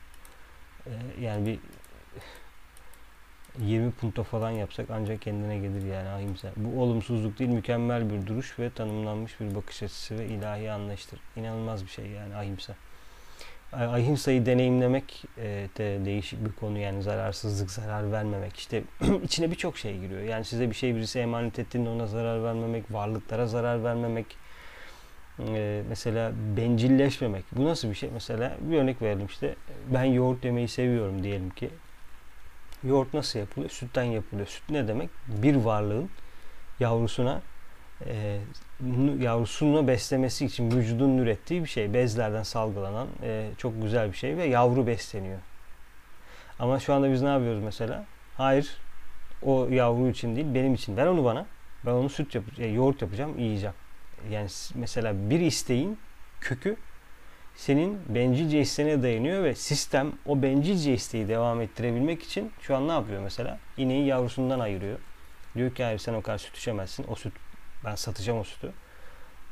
e, 0.87 0.93
yani 1.21 1.47
bir 1.47 1.59
20 3.59 3.91
punto 3.93 4.23
falan 4.23 4.51
yapsak 4.51 4.91
ancak 4.91 5.23
kendine 5.23 5.59
gelir 5.59 5.87
yani 5.87 6.09
ahimsa. 6.09 6.49
Bu 6.57 6.83
olumsuzluk 6.83 7.39
değil 7.39 7.51
mükemmel 7.51 8.11
bir 8.11 8.27
duruş 8.27 8.59
ve 8.59 8.71
tanımlanmış 8.71 9.41
bir 9.41 9.55
bakış 9.55 9.83
açısı 9.83 10.19
ve 10.19 10.27
ilahi 10.27 10.71
anlayıştır. 10.73 11.21
İnanılmaz 11.37 11.85
bir 11.85 11.91
şey 11.91 12.07
yani 12.07 12.37
ahimsa. 12.37 12.75
Ahimsa'yı 13.73 14.47
deneyimlemek 14.47 15.25
e, 15.39 15.69
de 15.79 16.05
değişik 16.05 16.45
bir 16.45 16.53
konu 16.53 16.79
yani 16.79 17.03
zararsızlık, 17.03 17.71
zarar 17.71 18.13
vermemek. 18.13 18.57
İşte 18.57 18.83
içine 19.25 19.51
birçok 19.51 19.79
şey 19.79 19.99
giriyor. 19.99 20.21
Yani 20.21 20.45
size 20.45 20.71
bir 20.71 20.75
şey 20.75 20.95
birisi 20.95 21.19
emanet 21.19 21.59
ettiğinde 21.59 21.89
ona 21.89 22.07
zarar 22.07 22.45
vermemek, 22.45 22.93
varlıklara 22.93 23.47
zarar 23.47 23.85
vermemek, 23.85 24.27
e, 25.49 25.83
mesela 25.89 26.33
bencilleşmemek. 26.57 27.45
Bu 27.53 27.65
nasıl 27.65 27.91
bir 27.91 27.95
şey? 27.95 28.11
Mesela 28.13 28.57
bir 28.61 28.79
örnek 28.79 29.03
verelim 29.03 29.27
işte. 29.27 29.55
Ben 29.95 30.05
yoğurt 30.05 30.45
yemeyi 30.45 30.69
seviyorum 30.69 31.23
diyelim 31.23 31.51
ki. 31.51 31.71
Yoğurt 32.85 33.15
nasıl 33.15 33.39
yapılıyor? 33.39 33.71
Sütten 33.71 34.05
yapılıyor. 34.05 34.47
Süt 34.47 34.71
ne 34.71 34.89
demek? 34.89 35.11
Bir 35.27 35.57
varlığın 35.57 36.11
yavrusuna 36.81 37.43
e, 38.07 38.39
yavrusunu 39.21 39.89
beslemesi 39.89 40.47
için 40.47 40.71
vücudun 40.71 41.19
ürettiği 41.19 41.63
bir 41.63 41.69
şey. 41.69 41.95
Bezlerden 41.95 42.43
salgılanan 42.43 43.09
e, 43.23 43.51
çok 43.59 43.83
güzel 43.83 44.13
bir 44.13 44.17
şey 44.17 44.37
ve 44.37 44.45
yavru 44.45 44.87
besleniyor. 44.87 45.39
Ama 46.59 46.81
şu 46.81 46.95
anda 46.95 47.13
biz 47.13 47.23
ne 47.23 47.29
yapıyoruz 47.29 47.63
mesela? 47.63 48.05
Hayır 48.37 48.77
o 49.43 49.69
yavru 49.71 50.09
için 50.09 50.37
değil 50.37 50.47
benim 50.55 50.75
için. 50.75 50.97
Ver 50.97 51.07
onu 51.07 51.25
bana. 51.25 51.47
Ben 51.87 51.91
onu 51.91 52.09
süt 52.09 52.35
yapacağım, 52.35 52.71
e, 52.71 52.75
yoğurt 52.75 53.03
yapacağım, 53.03 53.39
yiyeceğim. 53.39 53.75
Yani 54.31 54.49
mesela 54.75 55.31
bir 55.31 55.41
isteğin 55.41 55.99
kökü 56.41 56.77
senin 57.57 58.01
bencilce 58.09 58.61
isteğine 58.61 59.03
dayanıyor 59.03 59.45
ve 59.45 59.55
sistem 59.55 60.13
o 60.27 60.43
bencilce 60.43 60.95
isteği 60.95 61.29
devam 61.29 61.61
ettirebilmek 61.61 62.23
için 62.23 62.53
şu 62.61 62.77
an 62.77 62.89
ne 62.89 62.93
yapıyor 62.93 63.23
mesela? 63.23 63.59
İneği 63.77 64.07
yavrusundan 64.07 64.61
ayırıyor. 64.61 64.99
Diyor 65.55 65.75
ki 65.75 65.85
hayır 65.85 65.99
sen 65.99 66.15
o 66.15 66.23
kadar 66.23 66.39
süt 66.39 66.57
içemezsin. 66.57 67.07
O 67.09 67.15
süt 67.15 67.33
ben 67.85 67.95
satacağım 67.95 68.39
o 68.39 68.45
sütü. 68.45 68.73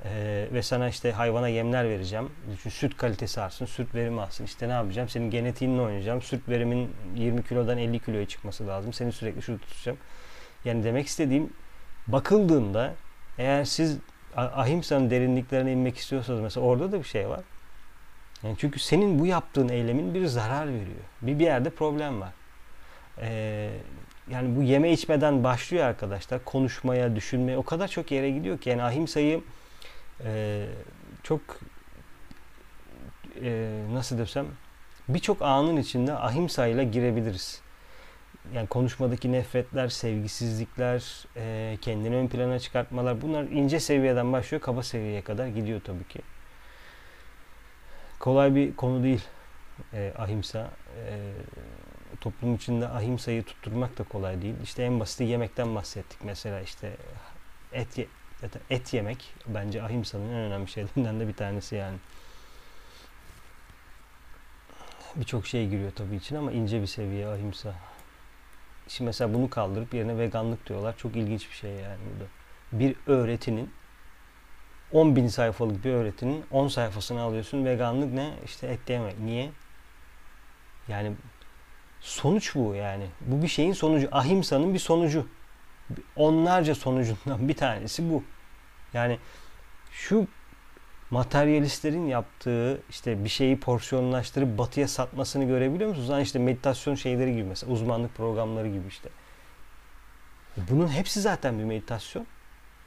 Ee, 0.04 0.48
ve 0.52 0.62
sana 0.62 0.88
işte 0.88 1.12
hayvana 1.12 1.48
yemler 1.48 1.88
vereceğim. 1.88 2.30
Çünkü 2.46 2.70
süt 2.70 2.96
kalitesi 2.96 3.40
artsın, 3.40 3.66
süt 3.66 3.94
verimi 3.94 4.20
artsın. 4.20 4.44
İşte 4.44 4.68
ne 4.68 4.72
yapacağım? 4.72 5.08
Senin 5.08 5.30
genetiğinle 5.30 5.80
oynayacağım. 5.80 6.22
Süt 6.22 6.48
verimin 6.48 6.90
20 7.14 7.44
kilodan 7.44 7.78
50 7.78 7.98
kiloya 7.98 8.28
çıkması 8.28 8.66
lazım. 8.66 8.92
Seni 8.92 9.12
sürekli 9.12 9.42
şurada 9.42 9.62
tutacağım. 9.62 9.98
Yani 10.64 10.84
demek 10.84 11.06
istediğim 11.06 11.52
bakıldığında 12.06 12.94
eğer 13.38 13.64
siz 13.64 13.98
ahimsanın 14.36 15.10
derinliklerine 15.10 15.72
inmek 15.72 15.96
istiyorsanız 15.96 16.40
mesela 16.40 16.66
orada 16.66 16.92
da 16.92 16.98
bir 16.98 17.04
şey 17.04 17.28
var. 17.28 17.40
Yani 18.42 18.56
çünkü 18.58 18.78
senin 18.78 19.18
bu 19.18 19.26
yaptığın 19.26 19.68
eylemin 19.68 20.14
bir 20.14 20.26
zarar 20.26 20.66
veriyor. 20.66 21.04
Bir 21.22 21.38
bir 21.38 21.44
yerde 21.44 21.70
problem 21.70 22.20
var. 22.20 22.32
Ee, 23.20 23.70
yani 24.30 24.56
bu 24.56 24.62
yeme 24.62 24.92
içmeden 24.92 25.44
başlıyor 25.44 25.84
arkadaşlar. 25.84 26.44
Konuşmaya, 26.44 27.16
düşünmeye 27.16 27.58
o 27.58 27.62
kadar 27.62 27.88
çok 27.88 28.10
yere 28.10 28.30
gidiyor 28.30 28.58
ki. 28.58 28.70
Yani 28.70 28.82
ahimsayı 28.82 29.42
e, 30.24 30.66
çok 31.22 31.40
e, 33.42 33.80
nasıl 33.92 34.18
desem 34.18 34.46
birçok 35.08 35.42
anın 35.42 35.76
içinde 35.76 36.12
ahimsayla 36.12 36.82
girebiliriz. 36.82 37.60
Yani 38.54 38.66
konuşmadaki 38.66 39.32
nefretler, 39.32 39.88
sevgisizlikler, 39.88 41.26
e, 41.36 41.76
kendini 41.80 42.16
ön 42.16 42.28
plana 42.28 42.58
çıkartmalar 42.58 43.22
bunlar 43.22 43.42
ince 43.42 43.80
seviyeden 43.80 44.32
başlıyor 44.32 44.62
kaba 44.62 44.82
seviyeye 44.82 45.22
kadar 45.22 45.46
gidiyor 45.46 45.80
tabii 45.84 46.08
ki. 46.08 46.20
Kolay 48.18 48.54
bir 48.54 48.76
konu 48.76 49.02
değil 49.02 49.24
e, 49.92 50.12
ahimsa. 50.18 50.70
E, 51.08 51.32
toplum 52.26 52.54
içinde 52.54 52.88
ahimsayı 52.88 53.42
tutturmak 53.42 53.98
da 53.98 54.04
kolay 54.04 54.42
değil. 54.42 54.54
İşte 54.62 54.82
en 54.82 55.00
basiti 55.00 55.24
yemekten 55.24 55.74
bahsettik. 55.74 56.24
Mesela 56.24 56.60
işte 56.60 56.96
et 57.72 57.98
ye, 57.98 58.06
et 58.70 58.94
yemek 58.94 59.34
bence 59.46 59.82
ahimsanın 59.82 60.28
en 60.28 60.34
önemli 60.34 60.68
şeylerinden 60.68 61.20
de 61.20 61.28
bir 61.28 61.34
tanesi 61.34 61.76
yani. 61.76 61.96
Birçok 65.16 65.46
şey 65.46 65.68
giriyor 65.68 65.92
tabii 65.96 66.16
için 66.16 66.36
ama 66.36 66.52
ince 66.52 66.82
bir 66.82 66.86
seviye 66.86 67.28
ahimsa. 67.28 67.74
Şimdi 68.88 69.06
mesela 69.06 69.34
bunu 69.34 69.50
kaldırıp 69.50 69.94
yerine 69.94 70.18
veganlık 70.18 70.68
diyorlar. 70.68 70.96
Çok 70.96 71.16
ilginç 71.16 71.50
bir 71.50 71.54
şey 71.54 71.70
yani 71.70 71.98
burada. 72.12 72.30
Bir 72.72 72.96
öğretinin 73.06 73.70
10 74.92 75.16
bin 75.16 75.28
sayfalık 75.28 75.84
bir 75.84 75.90
öğretinin 75.90 76.44
10 76.50 76.68
sayfasını 76.68 77.20
alıyorsun. 77.20 77.64
Veganlık 77.64 78.12
ne? 78.12 78.34
İşte 78.44 78.66
et 78.66 78.90
yemek. 78.90 79.18
Niye? 79.18 79.50
Yani 80.88 81.12
sonuç 82.06 82.54
bu 82.54 82.74
yani. 82.74 83.06
Bu 83.20 83.42
bir 83.42 83.48
şeyin 83.48 83.72
sonucu. 83.72 84.08
Ahimsa'nın 84.12 84.74
bir 84.74 84.78
sonucu. 84.78 85.26
Onlarca 86.16 86.74
sonucundan 86.74 87.48
bir 87.48 87.54
tanesi 87.54 88.10
bu. 88.10 88.22
Yani 88.94 89.18
şu 89.92 90.26
materyalistlerin 91.10 92.06
yaptığı 92.06 92.82
işte 92.90 93.24
bir 93.24 93.28
şeyi 93.28 93.60
porsiyonlaştırıp 93.60 94.58
batıya 94.58 94.88
satmasını 94.88 95.44
görebiliyor 95.44 95.88
musunuz? 95.88 96.08
Yani 96.08 96.22
işte 96.22 96.38
meditasyon 96.38 96.94
şeyleri 96.94 97.32
gibi 97.32 97.44
mesela 97.44 97.72
uzmanlık 97.72 98.14
programları 98.14 98.68
gibi 98.68 98.88
işte. 98.88 99.08
Bunun 100.56 100.88
hepsi 100.88 101.20
zaten 101.20 101.58
bir 101.58 101.64
meditasyon. 101.64 102.26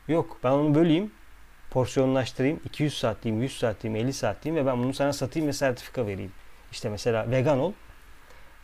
Yok 0.07 0.37
ben 0.43 0.51
onu 0.51 0.75
böleyim, 0.75 1.11
porsiyonlaştırayım, 1.71 2.59
200 2.65 2.97
saat 2.97 3.23
diyeyim, 3.23 3.43
100 3.43 3.57
saat 3.57 3.83
diyeyim, 3.83 4.05
50 4.05 4.13
saat 4.13 4.43
diyeyim 4.43 4.65
ve 4.65 4.71
ben 4.71 4.83
bunu 4.83 4.93
sana 4.93 5.13
satayım 5.13 5.47
ve 5.47 5.53
sertifika 5.53 6.07
vereyim. 6.07 6.31
İşte 6.71 6.89
mesela 6.89 7.31
vegan 7.31 7.59
ol, 7.59 7.73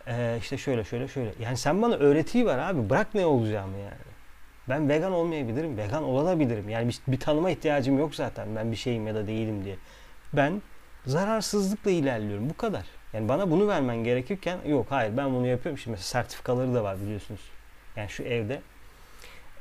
ee, 0.07 0.37
işte 0.39 0.57
şöyle 0.57 0.83
şöyle 0.83 1.07
şöyle. 1.07 1.31
Yani 1.39 1.57
sen 1.57 1.81
bana 1.81 1.95
öğretiyi 1.95 2.45
ver 2.45 2.57
abi. 2.57 2.89
Bırak 2.89 3.15
ne 3.15 3.25
olacağımı 3.25 3.77
yani. 3.77 4.15
Ben 4.69 4.89
vegan 4.89 5.11
olmayabilirim. 5.11 5.77
Vegan 5.77 6.03
olabilirim. 6.03 6.69
Yani 6.69 6.89
bir, 6.89 6.99
bir 7.07 7.19
tanıma 7.19 7.49
ihtiyacım 7.49 7.99
yok 7.99 8.15
zaten. 8.15 8.55
Ben 8.55 8.71
bir 8.71 8.77
şeyim 8.77 9.07
ya 9.07 9.15
da 9.15 9.27
değilim 9.27 9.65
diye. 9.65 9.75
Ben 10.33 10.61
zararsızlıkla 11.05 11.91
ilerliyorum. 11.91 12.49
Bu 12.49 12.57
kadar. 12.57 12.85
Yani 13.13 13.29
bana 13.29 13.51
bunu 13.51 13.67
vermen 13.67 14.03
gerekirken 14.03 14.57
yok 14.67 14.85
hayır 14.89 15.17
ben 15.17 15.33
bunu 15.33 15.47
yapıyorum. 15.47 15.77
Şimdi 15.77 15.91
mesela 15.91 16.23
sertifikaları 16.23 16.73
da 16.73 16.83
var 16.83 17.01
biliyorsunuz. 17.01 17.41
Yani 17.95 18.09
şu 18.09 18.23
evde 18.23 18.61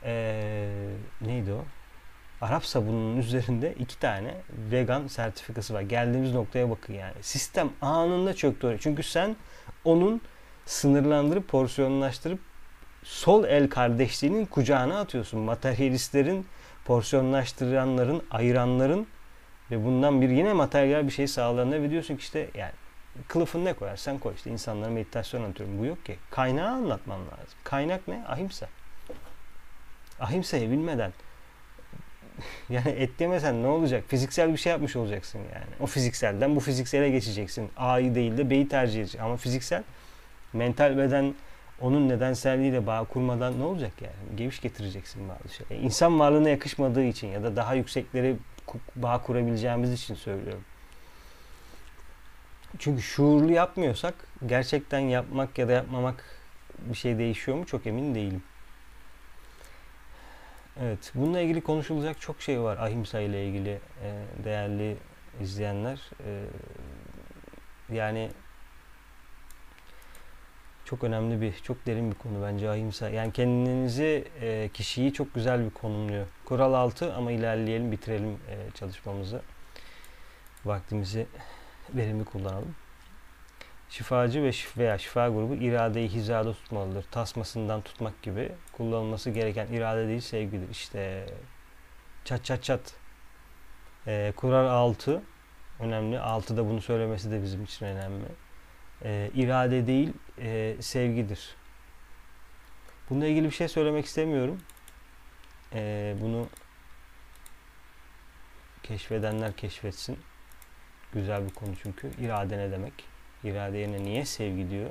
ee, 0.04 0.88
neydi 1.20 1.52
o? 1.52 1.64
Arap 2.40 2.64
sabununun 2.64 3.16
üzerinde 3.16 3.74
iki 3.78 3.98
tane 3.98 4.34
vegan 4.70 5.06
sertifikası 5.06 5.74
var. 5.74 5.80
Geldiğimiz 5.80 6.34
noktaya 6.34 6.70
bakın 6.70 6.94
yani. 6.94 7.14
Sistem 7.20 7.70
anında 7.80 8.34
çöktü. 8.34 8.76
Çünkü 8.80 9.02
sen 9.02 9.36
onun 9.84 10.20
sınırlandırıp 10.66 11.48
porsiyonlaştırıp 11.48 12.38
sol 13.02 13.44
el 13.44 13.68
kardeşliğinin 13.68 14.46
kucağına 14.46 15.00
atıyorsun. 15.00 15.40
Materyalistlerin, 15.40 16.46
porsiyonlaştıranların, 16.84 18.22
ayıranların 18.30 19.06
ve 19.70 19.84
bundan 19.84 20.20
bir 20.20 20.28
yine 20.28 20.52
materyal 20.52 21.06
bir 21.06 21.12
şey 21.12 21.26
sağlayanlar 21.26 21.82
ve 21.82 21.90
diyorsun 21.90 22.16
ki 22.16 22.20
işte 22.20 22.50
yani 22.54 22.72
kılıfın 23.28 23.64
ne 23.64 23.72
koyarsan 23.72 24.18
koy 24.18 24.34
işte 24.34 24.50
insanlara 24.50 24.90
meditasyon 24.90 25.42
anlatıyorum. 25.42 25.78
Bu 25.78 25.84
yok 25.84 26.04
ki. 26.04 26.18
Kaynağı 26.30 26.70
anlatman 26.70 27.20
lazım. 27.20 27.58
Kaynak 27.64 28.08
ne? 28.08 28.24
Ahimsa. 28.28 28.68
Ahimsa'yı 30.20 30.70
bilmeden 30.70 31.12
yani 32.68 32.88
et 32.88 33.20
yemesen 33.20 33.62
ne 33.62 33.66
olacak? 33.66 34.04
Fiziksel 34.08 34.52
bir 34.52 34.58
şey 34.58 34.72
yapmış 34.72 34.96
olacaksın 34.96 35.38
yani. 35.38 35.74
O 35.80 35.86
fizikselden 35.86 36.56
bu 36.56 36.60
fiziksele 36.60 37.10
geçeceksin. 37.10 37.70
A'yı 37.76 38.14
değil 38.14 38.38
de 38.38 38.50
B'yi 38.50 38.68
tercih 38.68 39.00
edeceksin. 39.00 39.18
Ama 39.18 39.36
fiziksel 39.36 39.82
mental 40.54 40.96
beden 40.98 41.34
onun 41.80 42.08
nedenselliğiyle 42.08 42.86
bağ 42.86 43.04
kurmadan 43.04 43.60
ne 43.60 43.64
olacak 43.64 43.92
yani? 44.00 44.36
Geviş 44.36 44.60
getireceksin 44.60 45.28
bazı 45.28 45.54
şey. 45.54 45.84
İnsan 45.84 46.20
varlığına 46.20 46.48
yakışmadığı 46.48 47.04
için 47.04 47.28
ya 47.28 47.42
da 47.42 47.56
daha 47.56 47.74
yüksekleri 47.74 48.36
bağ 48.96 49.22
kurabileceğimiz 49.22 49.92
için 49.92 50.14
söylüyorum. 50.14 50.64
Çünkü 52.78 53.02
şuurlu 53.02 53.52
yapmıyorsak 53.52 54.14
gerçekten 54.46 54.98
yapmak 54.98 55.58
ya 55.58 55.68
da 55.68 55.72
yapmamak 55.72 56.24
bir 56.78 56.94
şey 56.94 57.18
değişiyor 57.18 57.56
mu 57.56 57.66
çok 57.66 57.86
emin 57.86 58.14
değilim. 58.14 58.42
Evet, 60.82 61.12
bununla 61.14 61.40
ilgili 61.40 61.60
konuşulacak 61.60 62.20
çok 62.20 62.42
şey 62.42 62.60
var 62.60 62.76
ahimsa 62.76 63.20
ile 63.20 63.46
ilgili 63.46 63.80
değerli 64.44 64.96
izleyenler. 65.40 66.10
yani 67.92 68.30
çok 70.84 71.04
önemli 71.04 71.40
bir, 71.40 71.54
çok 71.54 71.86
derin 71.86 72.10
bir 72.10 72.16
konu 72.16 72.42
bence 72.42 72.70
ahimsa. 72.70 73.08
Yani 73.08 73.32
kendinizi, 73.32 74.24
e, 74.40 74.70
kişiyi 74.74 75.12
çok 75.12 75.34
güzel 75.34 75.64
bir 75.64 75.70
konumluyor. 75.70 76.26
Kural 76.44 76.74
6 76.74 77.14
ama 77.14 77.32
ilerleyelim, 77.32 77.92
bitirelim 77.92 78.30
e, 78.30 78.70
çalışmamızı. 78.74 79.42
Vaktimizi 80.64 81.26
verimli 81.94 82.24
kullanalım. 82.24 82.74
Şifacı 83.90 84.42
ve 84.42 84.52
şif 84.52 84.78
veya 84.78 84.98
şifa 84.98 85.28
grubu 85.28 85.54
iradeyi 85.54 86.08
hizada 86.08 86.52
tutmalıdır. 86.52 87.04
Tasmasından 87.10 87.80
tutmak 87.80 88.22
gibi 88.22 88.52
kullanılması 88.72 89.30
gereken 89.30 89.66
irade 89.66 90.08
değil 90.08 90.20
sevgidir. 90.20 90.70
İşte 90.70 91.26
Çat 92.24 92.44
çat 92.44 92.62
çat. 92.62 92.94
Ee, 94.06 94.32
kurar 94.36 94.64
6 94.64 95.22
önemli. 95.80 96.20
6 96.20 96.56
da 96.56 96.68
bunu 96.68 96.80
söylemesi 96.82 97.30
de 97.30 97.42
bizim 97.42 97.64
için 97.64 97.86
önemli. 97.86 98.24
Ee, 99.04 99.30
irade 99.34 99.86
değil 99.86 100.12
e, 100.38 100.76
sevgidir. 100.80 101.56
Bununla 103.10 103.26
ilgili 103.26 103.46
bir 103.46 103.54
şey 103.54 103.68
söylemek 103.68 104.04
istemiyorum. 104.04 104.60
Ee, 105.72 106.16
bunu 106.20 106.48
keşfedenler 108.82 109.56
keşfetsin. 109.56 110.18
Güzel 111.12 111.44
bir 111.48 111.54
konu 111.54 111.76
çünkü. 111.82 112.10
İrade 112.20 112.58
ne 112.58 112.70
demek? 112.70 112.92
İrade 113.44 113.78
yerine 113.78 114.02
niye 114.02 114.24
sevgi 114.24 114.70
diyor? 114.70 114.90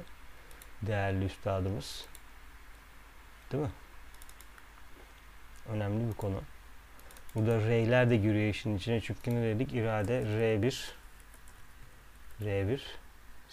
Değerli 0.82 1.26
üstadımız. 1.26 2.06
Değil 3.52 3.63
mi? 3.63 3.71
Önemli 5.69 6.10
bir 6.10 6.13
konu. 6.13 6.41
Burada 7.36 7.60
R'ler 7.60 8.10
de 8.10 8.17
giriyor 8.17 8.49
işin 8.49 8.78
içine. 8.78 9.02
Çünkü 9.02 9.36
ne 9.36 9.43
dedik? 9.43 9.73
İrade 9.73 10.21
R1 10.21 10.89
R1 12.41 12.80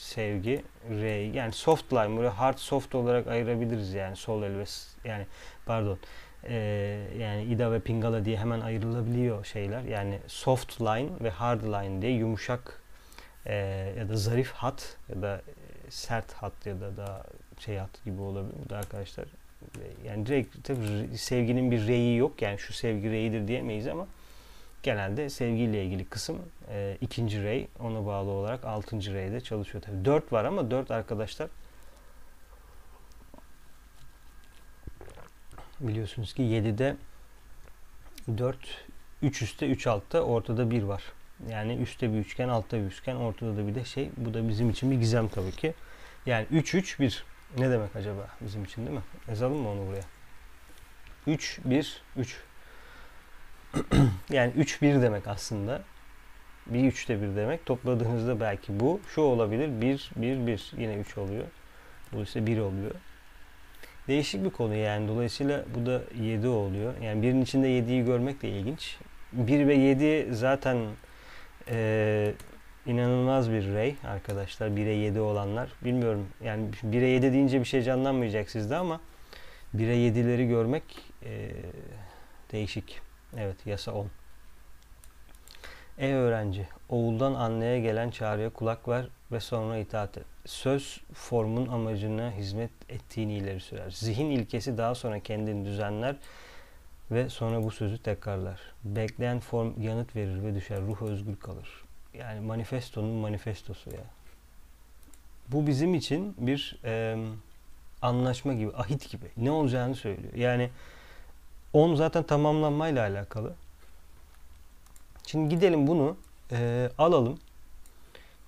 sevgi 0.00 0.62
R 0.90 1.06
yani 1.34 1.52
soft 1.52 1.92
line 1.92 2.16
böyle 2.16 2.28
hard 2.28 2.58
soft 2.58 2.94
olarak 2.94 3.26
ayırabiliriz 3.26 3.94
yani 3.94 4.16
sol 4.16 4.42
el 4.42 4.58
ve 4.58 4.64
yani 5.04 5.26
pardon 5.66 5.98
e, 6.44 6.54
yani 7.18 7.44
ida 7.44 7.72
ve 7.72 7.80
pingala 7.80 8.24
diye 8.24 8.36
hemen 8.36 8.60
ayrılabiliyor 8.60 9.44
şeyler. 9.44 9.82
Yani 9.82 10.18
soft 10.26 10.80
line 10.80 11.08
ve 11.20 11.30
hard 11.30 11.62
line 11.62 12.02
diye 12.02 12.12
yumuşak 12.12 12.82
e, 13.46 13.54
ya 13.98 14.08
da 14.08 14.16
zarif 14.16 14.52
hat 14.52 14.96
ya 15.08 15.22
da 15.22 15.42
sert 15.88 16.32
hat 16.32 16.66
ya 16.66 16.80
da 16.80 16.96
daha 16.96 17.22
şey 17.58 17.76
hat 17.76 18.04
gibi 18.04 18.22
olabilir 18.22 18.72
arkadaşlar? 18.72 19.24
Yani 20.06 20.26
direkt 20.26 20.64
tabii 20.64 21.18
sevginin 21.18 21.70
bir 21.70 21.86
reyi 21.86 22.16
yok. 22.16 22.42
Yani 22.42 22.58
şu 22.58 22.72
sevgi 22.72 23.10
reyidir 23.10 23.48
diyemeyiz 23.48 23.88
ama 23.88 24.06
genelde 24.82 25.30
sevgiyle 25.30 25.84
ilgili 25.84 26.04
kısım 26.04 26.38
e, 26.68 26.96
ikinci 27.00 27.42
rey 27.42 27.68
ona 27.80 28.06
bağlı 28.06 28.30
olarak 28.30 28.64
altıncı 28.64 29.14
reyde 29.14 29.40
çalışıyor 29.40 29.82
tabii. 29.82 30.04
Dört 30.04 30.32
var 30.32 30.44
ama 30.44 30.70
dört 30.70 30.90
arkadaşlar 30.90 31.48
biliyorsunuz 35.80 36.34
ki 36.34 36.42
7'de 36.42 36.96
4 38.38 38.56
3 39.22 39.42
üstte 39.42 39.70
3 39.70 39.86
altta 39.86 40.20
ortada 40.20 40.70
1 40.70 40.82
var. 40.82 41.02
Yani 41.50 41.76
üstte 41.76 42.12
bir 42.12 42.18
üçgen 42.18 42.48
altta 42.48 42.76
bir 42.76 42.82
üçgen 42.82 43.16
ortada 43.16 43.56
da 43.56 43.66
bir 43.66 43.74
de 43.74 43.84
şey 43.84 44.10
bu 44.16 44.34
da 44.34 44.48
bizim 44.48 44.70
için 44.70 44.90
bir 44.90 44.96
gizem 44.96 45.28
tabii 45.28 45.52
ki. 45.52 45.74
Yani 46.26 46.46
3 46.50 46.74
3 46.74 47.00
1 47.00 47.24
ne 47.58 47.70
demek 47.70 47.96
acaba 47.96 48.28
bizim 48.40 48.64
için 48.64 48.86
değil 48.86 48.96
mi? 48.96 49.02
Yazalım 49.28 49.58
mı 49.58 49.68
onu 49.68 49.86
buraya? 49.88 50.04
3 51.26 51.60
1 51.64 52.02
3 52.16 52.42
yani 54.30 54.52
3 54.56 54.82
1 54.82 55.02
demek 55.02 55.26
aslında. 55.26 55.82
Bir 56.66 56.84
3 56.84 57.08
de 57.08 57.22
1 57.22 57.36
demek. 57.36 57.66
Topladığınızda 57.66 58.40
belki 58.40 58.80
bu 58.80 59.00
şu 59.14 59.20
olabilir. 59.20 59.80
1 59.80 60.10
1 60.16 60.46
1 60.46 60.72
yine 60.78 60.94
3 60.94 61.18
oluyor. 61.18 61.44
Dolayısıyla 62.12 62.46
1 62.46 62.58
oluyor. 62.58 62.90
Değişik 64.08 64.44
bir 64.44 64.50
konu 64.50 64.74
yani. 64.74 65.08
Dolayısıyla 65.08 65.64
bu 65.74 65.86
da 65.86 66.02
7 66.20 66.48
oluyor. 66.48 66.94
Yani 67.02 67.22
birinin 67.22 67.42
içinde 67.42 67.68
7'yi 67.68 68.04
görmek 68.04 68.42
de 68.42 68.48
ilginç. 68.48 68.96
1 69.32 69.66
ve 69.66 69.74
7 69.74 70.34
zaten 70.34 70.86
e, 71.70 72.32
inanılmaz 72.86 73.50
bir 73.50 73.74
rey 73.74 73.96
arkadaşlar. 74.04 74.68
1'e 74.68 74.92
7 74.92 75.20
olanlar. 75.20 75.70
Bilmiyorum 75.84 76.26
yani 76.44 76.70
1'e 76.84 77.06
7 77.06 77.32
deyince 77.32 77.60
bir 77.60 77.64
şey 77.64 77.82
canlanmayacak 77.82 78.50
sizde 78.50 78.76
ama 78.76 79.00
1'e 79.76 79.94
7'leri 79.94 80.48
görmek 80.48 80.82
e, 81.24 81.50
değişik. 82.52 83.09
Evet 83.36 83.66
yasa 83.66 83.92
10. 83.92 84.06
Ey 85.98 86.12
öğrenci, 86.12 86.68
oğuldan 86.88 87.34
anneye 87.34 87.80
gelen 87.80 88.10
çağrıya 88.10 88.50
kulak 88.50 88.88
ver 88.88 89.06
ve 89.32 89.40
sonra 89.40 89.78
itaat 89.78 90.18
et. 90.18 90.24
Söz 90.46 91.00
formun 91.14 91.68
amacına 91.68 92.32
hizmet 92.32 92.70
ettiğini 92.88 93.36
ileri 93.36 93.60
sürer. 93.60 93.90
Zihin 93.90 94.30
ilkesi 94.30 94.78
daha 94.78 94.94
sonra 94.94 95.20
kendini 95.20 95.64
düzenler 95.64 96.16
ve 97.10 97.28
sonra 97.28 97.62
bu 97.62 97.70
sözü 97.70 97.98
tekrarlar. 97.98 98.60
Bekleyen 98.84 99.40
form 99.40 99.82
yanıt 99.82 100.16
verir 100.16 100.42
ve 100.42 100.54
düşer. 100.54 100.80
Ruh 100.80 101.02
özgür 101.02 101.36
kalır. 101.36 101.68
Yani 102.14 102.40
manifestonun 102.40 103.14
manifestosu 103.14 103.90
ya. 103.90 104.04
Bu 105.48 105.66
bizim 105.66 105.94
için 105.94 106.34
bir 106.38 106.78
e, 106.84 107.16
anlaşma 108.02 108.54
gibi, 108.54 108.72
ahit 108.76 109.10
gibi. 109.10 109.26
Ne 109.36 109.50
olacağını 109.50 109.94
söylüyor. 109.94 110.34
Yani 110.34 110.70
10 111.72 111.94
zaten 111.94 112.22
tamamlanmayla 112.22 113.02
alakalı. 113.02 113.52
Şimdi 115.26 115.54
gidelim 115.54 115.86
bunu 115.86 116.16
e, 116.52 116.90
alalım. 116.98 117.38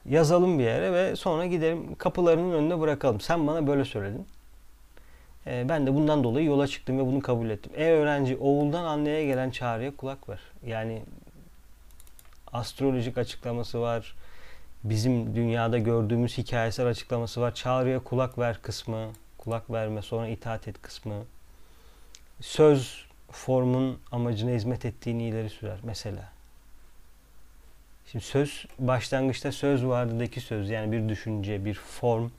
Yazalım 0.08 0.58
bir 0.58 0.64
yere 0.64 0.92
ve 0.92 1.16
sonra 1.16 1.46
gidelim 1.46 1.94
kapılarının 1.94 2.52
önüne 2.52 2.80
bırakalım. 2.80 3.20
Sen 3.20 3.46
bana 3.46 3.66
böyle 3.66 3.84
söyledin. 3.84 4.26
E, 5.46 5.68
ben 5.68 5.86
de 5.86 5.94
bundan 5.94 6.24
dolayı 6.24 6.46
yola 6.46 6.66
çıktım 6.66 6.98
ve 6.98 7.06
bunu 7.06 7.20
kabul 7.20 7.50
ettim. 7.50 7.72
Ey 7.76 7.90
öğrenci 7.90 8.36
oğuldan 8.36 8.84
anneye 8.84 9.26
gelen 9.26 9.50
çağrıya 9.50 9.96
kulak 9.96 10.28
ver. 10.28 10.40
Yani 10.66 11.02
astrolojik 12.52 13.18
açıklaması 13.18 13.80
var. 13.80 14.14
Bizim 14.84 15.36
dünyada 15.36 15.78
gördüğümüz 15.78 16.38
hikayesel 16.38 16.86
açıklaması 16.86 17.40
var. 17.40 17.54
Çağrıya 17.54 17.98
kulak 17.98 18.38
ver 18.38 18.62
kısmı. 18.62 19.08
Kulak 19.38 19.70
verme 19.70 20.02
sonra 20.02 20.28
itaat 20.28 20.68
et 20.68 20.82
kısmı. 20.82 21.14
Söz 22.40 23.06
formun 23.32 23.98
amacına 24.12 24.50
hizmet 24.50 24.84
ettiğini 24.84 25.28
ileri 25.28 25.50
sürer 25.50 25.78
mesela. 25.82 26.32
Şimdi 28.06 28.24
söz 28.24 28.66
başlangıçta 28.78 29.52
söz 29.52 29.86
vardaki 29.86 30.40
söz 30.40 30.70
yani 30.70 30.92
bir 30.92 31.08
düşünce, 31.08 31.64
bir 31.64 31.74
form. 31.74 32.30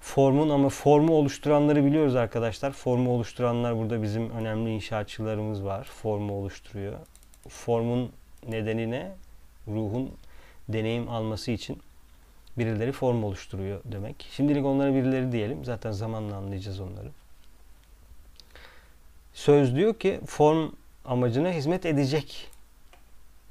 Formun 0.00 0.50
ama 0.50 0.68
formu 0.68 1.12
oluşturanları 1.12 1.84
biliyoruz 1.84 2.16
arkadaşlar. 2.16 2.72
Formu 2.72 3.10
oluşturanlar 3.10 3.76
burada 3.76 4.02
bizim 4.02 4.30
önemli 4.30 4.70
inşaatçılarımız 4.70 5.64
var. 5.64 5.84
Formu 5.84 6.32
oluşturuyor. 6.32 6.92
Formun 7.48 8.12
nedeni 8.48 8.90
ne? 8.90 9.12
Ruhun 9.68 10.10
deneyim 10.68 11.08
alması 11.08 11.50
için 11.50 11.82
birileri 12.58 12.92
form 12.92 13.24
oluşturuyor 13.24 13.80
demek. 13.84 14.28
Şimdilik 14.30 14.64
onlara 14.64 14.94
birileri 14.94 15.32
diyelim. 15.32 15.64
Zaten 15.64 15.90
zamanla 15.90 16.36
anlayacağız 16.36 16.80
onları. 16.80 17.10
Söz 19.36 19.76
diyor 19.76 19.94
ki 19.94 20.20
form 20.26 20.70
amacına 21.04 21.50
hizmet 21.50 21.86
edecek. 21.86 22.50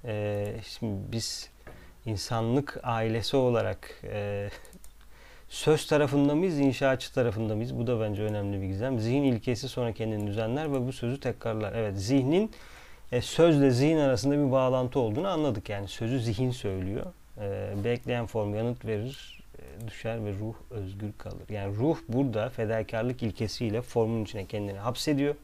Ee, 0.05 0.55
şimdi 0.67 1.11
biz 1.11 1.49
insanlık 2.05 2.79
ailesi 2.83 3.37
olarak 3.37 4.01
e, 4.03 4.49
söz 5.49 5.87
tarafında 5.87 6.35
mıyız, 6.35 6.59
inşaatçı 6.59 7.13
tarafında 7.13 7.55
mıyız? 7.55 7.77
Bu 7.77 7.87
da 7.87 7.99
bence 7.99 8.23
önemli 8.23 8.61
bir 8.61 8.67
gizem. 8.67 8.99
Zihin 8.99 9.23
ilkesi 9.23 9.69
sonra 9.69 9.91
kendini 9.93 10.27
düzenler 10.27 10.73
ve 10.73 10.87
bu 10.87 10.93
sözü 10.93 11.19
tekrarlar. 11.19 11.73
Evet, 11.73 11.97
zihnin 11.97 12.51
e, 13.11 13.21
sözle 13.21 13.71
zihin 13.71 13.97
arasında 13.97 14.45
bir 14.45 14.51
bağlantı 14.51 14.99
olduğunu 14.99 15.27
anladık. 15.27 15.69
Yani 15.69 15.87
sözü 15.87 16.19
zihin 16.19 16.51
söylüyor. 16.51 17.05
E, 17.41 17.73
bekleyen 17.83 18.25
form 18.25 18.55
yanıt 18.55 18.85
verir, 18.85 19.43
e, 19.59 19.87
düşer 19.87 20.25
ve 20.25 20.33
ruh 20.33 20.55
özgür 20.71 21.11
kalır. 21.17 21.49
Yani 21.49 21.75
ruh 21.75 21.97
burada 22.09 22.49
fedakarlık 22.49 23.23
ilkesiyle 23.23 23.81
formun 23.81 24.23
içine 24.23 24.45
kendini 24.45 24.77
hapsediyor. 24.77 25.35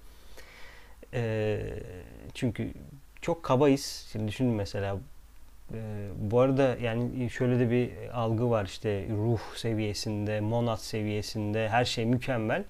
E, 1.13 1.60
çünkü 2.34 2.74
çok 3.21 3.43
kabayız. 3.43 4.08
Şimdi 4.12 4.28
düşünün 4.28 4.54
mesela 4.54 4.97
e, 5.74 6.08
bu 6.17 6.39
arada 6.39 6.76
yani 6.82 7.30
şöyle 7.30 7.60
de 7.60 7.71
bir 7.71 7.91
algı 8.13 8.50
var 8.50 8.65
işte 8.65 9.08
ruh 9.10 9.56
seviyesinde, 9.56 10.39
monat 10.39 10.82
seviyesinde 10.82 11.69
her 11.69 11.86
şey 11.86 12.06
mükemmel. 12.06 12.63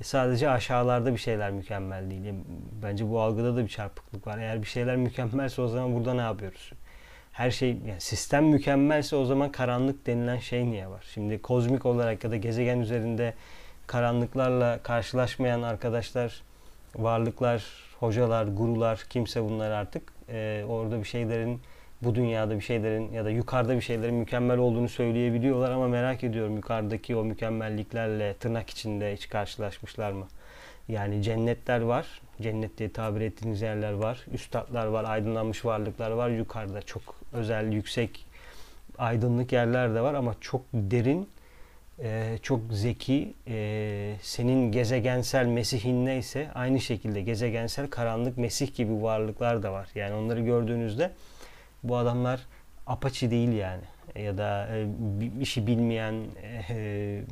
E 0.00 0.04
sadece 0.04 0.50
aşağılarda 0.50 1.12
bir 1.12 1.18
şeyler 1.18 1.50
mükemmel 1.50 2.10
değil. 2.10 2.24
Yani 2.24 2.40
bence 2.82 3.10
bu 3.10 3.20
algıda 3.20 3.56
da 3.56 3.64
bir 3.64 3.68
çarpıklık 3.68 4.26
var. 4.26 4.38
Eğer 4.38 4.62
bir 4.62 4.66
şeyler 4.66 4.96
mükemmelse 4.96 5.62
o 5.62 5.68
zaman 5.68 5.94
burada 5.94 6.14
ne 6.14 6.20
yapıyoruz? 6.20 6.72
Her 7.32 7.50
şey 7.50 7.68
yani 7.70 8.00
sistem 8.00 8.44
mükemmelse 8.44 9.16
o 9.16 9.24
zaman 9.24 9.52
karanlık 9.52 10.06
denilen 10.06 10.38
şey 10.38 10.70
niye 10.70 10.88
var? 10.88 11.04
Şimdi 11.14 11.42
kozmik 11.42 11.86
olarak 11.86 12.24
ya 12.24 12.30
da 12.30 12.36
gezegen 12.36 12.78
üzerinde 12.78 13.34
karanlıklarla 13.86 14.78
karşılaşmayan 14.82 15.62
arkadaşlar, 15.62 16.42
varlıklar, 16.98 17.64
hocalar, 18.00 18.46
gurular, 18.46 19.04
kimse 19.10 19.42
bunlar 19.42 19.70
artık 19.70 20.12
e, 20.28 20.64
orada 20.68 20.98
bir 20.98 21.04
şeylerin 21.04 21.60
bu 22.02 22.14
dünyada 22.14 22.56
bir 22.56 22.60
şeylerin 22.60 23.12
ya 23.12 23.24
da 23.24 23.30
yukarıda 23.30 23.76
bir 23.76 23.80
şeylerin 23.80 24.14
mükemmel 24.14 24.58
olduğunu 24.58 24.88
söyleyebiliyorlar 24.88 25.70
ama 25.70 25.88
merak 25.88 26.24
ediyorum 26.24 26.56
yukarıdaki 26.56 27.16
o 27.16 27.24
mükemmelliklerle 27.24 28.34
tırnak 28.34 28.70
içinde 28.70 29.14
hiç 29.14 29.28
karşılaşmışlar 29.28 30.12
mı? 30.12 30.26
Yani 30.88 31.22
cennetler 31.22 31.80
var. 31.80 32.06
Cennet 32.42 32.78
diye 32.78 32.92
tabir 32.92 33.20
ettiğiniz 33.20 33.62
yerler 33.62 33.92
var. 33.92 34.26
Üstadlar 34.32 34.86
var, 34.86 35.04
aydınlanmış 35.04 35.64
varlıklar 35.64 36.10
var. 36.10 36.28
Yukarıda 36.28 36.82
çok 36.82 37.02
özel, 37.32 37.72
yüksek 37.72 38.26
aydınlık 38.98 39.52
yerler 39.52 39.94
de 39.94 40.00
var 40.00 40.14
ama 40.14 40.34
çok 40.40 40.62
derin 40.72 41.28
e, 42.02 42.38
çok 42.42 42.60
zeki, 42.70 43.34
e, 43.48 44.14
senin 44.22 44.72
gezegensel 44.72 45.46
Mesih'in 45.46 46.06
neyse 46.06 46.50
aynı 46.54 46.80
şekilde 46.80 47.20
gezegensel 47.20 47.90
karanlık 47.90 48.38
Mesih 48.38 48.74
gibi 48.74 49.02
varlıklar 49.02 49.62
da 49.62 49.72
var. 49.72 49.88
Yani 49.94 50.14
onları 50.14 50.40
gördüğünüzde 50.40 51.12
bu 51.82 51.96
adamlar 51.96 52.40
apaçi 52.86 53.30
değil 53.30 53.52
yani 53.52 53.82
ya 54.14 54.38
da 54.38 54.68
e, 54.76 54.86
işi 55.40 55.66
bilmeyen 55.66 56.14
e, 56.42 56.74
e, 56.74 57.22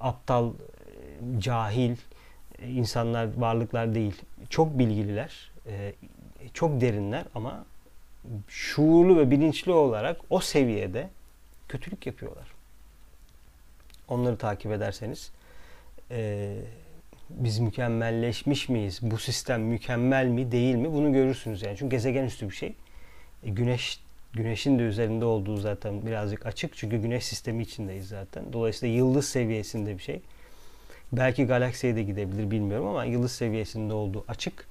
aptal, 0.00 0.50
e, 0.50 1.40
cahil 1.40 1.96
e, 2.58 2.70
insanlar, 2.70 3.28
varlıklar 3.36 3.94
değil. 3.94 4.22
Çok 4.48 4.78
bilgililer, 4.78 5.50
e, 5.66 5.92
çok 6.54 6.80
derinler 6.80 7.24
ama 7.34 7.64
şuurlu 8.48 9.18
ve 9.18 9.30
bilinçli 9.30 9.72
olarak 9.72 10.20
o 10.30 10.40
seviyede 10.40 11.08
kötülük 11.68 12.06
yapıyorlar. 12.06 12.59
Onları 14.10 14.36
takip 14.36 14.72
ederseniz 14.72 15.30
e, 16.10 16.54
biz 17.30 17.58
mükemmelleşmiş 17.58 18.68
miyiz? 18.68 18.98
Bu 19.02 19.18
sistem 19.18 19.62
mükemmel 19.62 20.26
mi 20.26 20.52
değil 20.52 20.74
mi? 20.74 20.92
Bunu 20.92 21.12
görürsünüz 21.12 21.62
yani. 21.62 21.76
Çünkü 21.76 21.96
gezegen 21.96 22.24
üstü 22.24 22.50
bir 22.50 22.54
şey. 22.54 22.74
E, 23.44 23.50
güneş 23.50 24.00
Güneşin 24.32 24.78
de 24.78 24.82
üzerinde 24.82 25.24
olduğu 25.24 25.56
zaten 25.56 26.06
birazcık 26.06 26.46
açık. 26.46 26.76
Çünkü 26.76 26.96
güneş 26.96 27.24
sistemi 27.24 27.62
içindeyiz 27.62 28.08
zaten. 28.08 28.52
Dolayısıyla 28.52 28.94
yıldız 28.94 29.28
seviyesinde 29.28 29.98
bir 29.98 30.02
şey. 30.02 30.20
Belki 31.12 31.44
galaksiye 31.44 31.96
de 31.96 32.02
gidebilir 32.02 32.50
bilmiyorum 32.50 32.86
ama 32.86 33.04
yıldız 33.04 33.32
seviyesinde 33.32 33.92
olduğu 33.92 34.24
açık. 34.28 34.66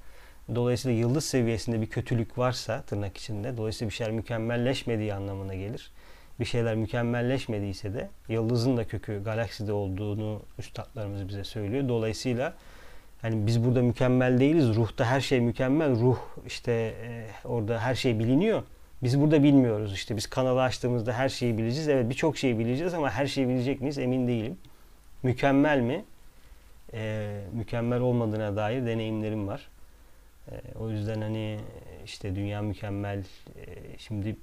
Dolayısıyla 0.54 0.98
yıldız 0.98 1.24
seviyesinde 1.24 1.80
bir 1.80 1.86
kötülük 1.86 2.38
varsa 2.38 2.82
tırnak 2.82 3.16
içinde 3.16 3.56
dolayısıyla 3.56 3.90
bir 3.90 3.94
şeyler 3.94 4.12
mükemmelleşmediği 4.12 5.14
anlamına 5.14 5.54
gelir. 5.54 5.90
Bir 6.40 6.44
şeyler 6.44 6.74
mükemmelleşmediyse 6.74 7.94
de 7.94 8.08
yıldızın 8.28 8.76
da 8.76 8.84
kökü 8.84 9.24
galakside 9.24 9.72
olduğunu 9.72 10.42
üstadlarımız 10.58 11.28
bize 11.28 11.44
söylüyor. 11.44 11.88
Dolayısıyla 11.88 12.54
hani 13.22 13.46
biz 13.46 13.64
burada 13.64 13.82
mükemmel 13.82 14.40
değiliz. 14.40 14.76
Ruhta 14.76 15.04
her 15.04 15.20
şey 15.20 15.40
mükemmel. 15.40 15.90
Ruh 15.90 16.18
işte 16.46 16.72
e, 16.72 17.26
orada 17.44 17.80
her 17.80 17.94
şey 17.94 18.18
biliniyor. 18.18 18.62
Biz 19.02 19.20
burada 19.20 19.42
bilmiyoruz 19.42 19.92
işte. 19.92 20.16
Biz 20.16 20.26
kanalı 20.26 20.62
açtığımızda 20.62 21.12
her 21.12 21.28
şeyi 21.28 21.58
bileceğiz. 21.58 21.88
Evet 21.88 22.10
birçok 22.10 22.38
şeyi 22.38 22.58
bileceğiz 22.58 22.94
ama 22.94 23.10
her 23.10 23.26
şeyi 23.26 23.48
bilecek 23.48 23.80
miyiz 23.80 23.98
emin 23.98 24.28
değilim. 24.28 24.58
Mükemmel 25.22 25.80
mi? 25.80 26.04
Ee, 26.94 27.40
mükemmel 27.52 28.00
olmadığına 28.00 28.56
dair 28.56 28.86
deneyimlerim 28.86 29.48
var. 29.48 29.68
Ee, 30.50 30.54
o 30.78 30.90
yüzden 30.90 31.20
hani 31.20 31.58
işte 32.04 32.36
dünya 32.36 32.62
mükemmel. 32.62 33.18
Ee, 33.18 33.64
şimdi 33.98 34.36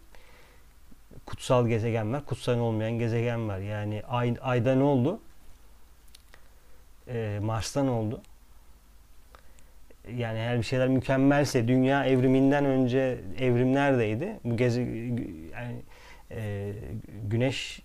kutsal 1.28 1.68
gezegen 1.68 2.14
var. 2.14 2.26
Kutsal 2.26 2.60
olmayan 2.60 3.00
gezegen 3.00 3.48
var. 3.48 3.60
Yani 3.60 4.04
ay, 4.08 4.36
ayda 4.42 4.76
ne 4.76 4.84
oldu? 4.84 5.20
Ee, 7.08 7.40
Mars'ta 7.42 7.84
ne 7.84 7.90
oldu? 7.90 8.22
yani 10.16 10.38
eğer 10.38 10.58
bir 10.58 10.64
şeyler 10.64 10.88
mükemmelse 10.88 11.68
dünya 11.68 12.06
evriminden 12.06 12.66
önce 12.66 13.18
evrim 13.40 13.74
neredeydi? 13.74 14.40
Bu 14.44 14.58
gezi 14.58 14.82
yani 15.54 15.82
e, 16.32 16.74
güneş 17.30 17.82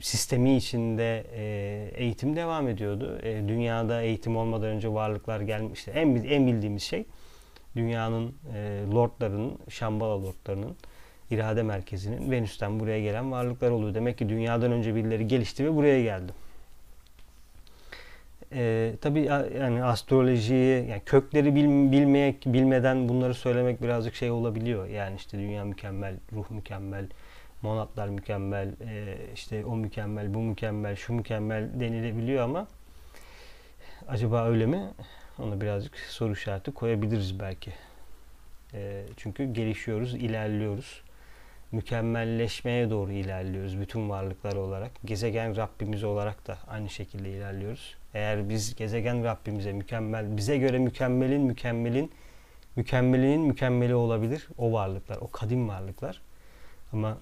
sistemi 0.00 0.56
içinde 0.56 1.24
e, 1.34 1.90
eğitim 1.94 2.36
devam 2.36 2.68
ediyordu. 2.68 3.18
E, 3.22 3.48
dünyada 3.48 4.02
eğitim 4.02 4.36
olmadan 4.36 4.68
önce 4.68 4.92
varlıklar 4.92 5.40
gelmişti. 5.40 5.90
En 5.90 6.14
en 6.14 6.46
bildiğimiz 6.46 6.82
şey 6.82 7.04
dünyanın 7.76 8.34
e, 8.54 8.82
lordlarının, 8.92 9.58
Şambala 9.68 10.22
lordlarının 10.22 10.76
irade 11.30 11.62
merkezinin 11.62 12.30
Venüs'ten 12.30 12.80
buraya 12.80 13.02
gelen 13.02 13.32
varlıklar 13.32 13.70
oluyor. 13.70 13.94
Demek 13.94 14.18
ki 14.18 14.28
dünyadan 14.28 14.72
önce 14.72 14.94
birileri 14.94 15.28
gelişti 15.28 15.64
ve 15.64 15.74
buraya 15.74 16.02
geldi. 16.02 16.32
E, 18.54 18.92
tabii 19.00 19.22
yani 19.58 19.84
astrolojiyi, 19.84 20.88
yani 20.88 21.02
kökleri 21.06 21.54
bil, 21.54 21.92
bilmeye, 21.92 22.34
bilmeden 22.46 23.08
bunları 23.08 23.34
söylemek 23.34 23.82
birazcık 23.82 24.14
şey 24.14 24.30
olabiliyor. 24.30 24.86
Yani 24.86 25.16
işte 25.16 25.38
dünya 25.38 25.64
mükemmel, 25.64 26.14
ruh 26.32 26.50
mükemmel, 26.50 27.06
monatlar 27.62 28.08
mükemmel, 28.08 28.68
e, 28.68 29.16
işte 29.34 29.64
o 29.64 29.76
mükemmel, 29.76 30.34
bu 30.34 30.38
mükemmel, 30.38 30.96
şu 30.96 31.12
mükemmel 31.12 31.80
denilebiliyor 31.80 32.44
ama 32.44 32.66
acaba 34.08 34.48
öyle 34.48 34.66
mi? 34.66 34.90
Ona 35.38 35.60
birazcık 35.60 35.98
soru 35.98 36.32
işareti 36.32 36.72
koyabiliriz 36.72 37.40
belki. 37.40 37.72
E, 38.74 39.02
çünkü 39.16 39.52
gelişiyoruz, 39.52 40.14
ilerliyoruz 40.14 41.02
mükemmelleşmeye 41.72 42.90
doğru 42.90 43.12
ilerliyoruz 43.12 43.80
bütün 43.80 44.10
varlıklar 44.10 44.56
olarak. 44.56 44.90
Gezegen 45.04 45.56
Rabbimiz 45.56 46.04
olarak 46.04 46.46
da 46.46 46.58
aynı 46.68 46.90
şekilde 46.90 47.30
ilerliyoruz. 47.30 47.96
Eğer 48.14 48.48
biz 48.48 48.74
gezegen 48.74 49.24
Rabbimize 49.24 49.72
mükemmel, 49.72 50.36
bize 50.36 50.58
göre 50.58 50.78
mükemmelin 50.78 51.40
mükemmelin 51.40 52.12
mükemmelinin 52.76 53.40
mükemmeli 53.40 53.94
olabilir 53.94 54.48
o 54.58 54.72
varlıklar, 54.72 55.16
o 55.16 55.30
kadim 55.30 55.68
varlıklar. 55.68 56.20
Ama 56.92 57.18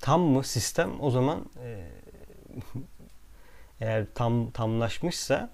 tam 0.00 0.20
mı 0.20 0.44
sistem 0.44 0.90
o 1.00 1.10
zaman 1.10 1.46
e, 1.64 1.86
eğer 3.80 4.06
tam 4.14 4.50
tamlaşmışsa 4.50 5.50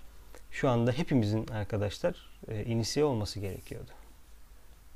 şu 0.51 0.68
anda 0.68 0.92
hepimizin 0.92 1.49
arkadaşlar 1.49 2.31
e, 2.49 2.64
inisiye 2.64 3.05
olması 3.05 3.40
gerekiyordu. 3.40 3.90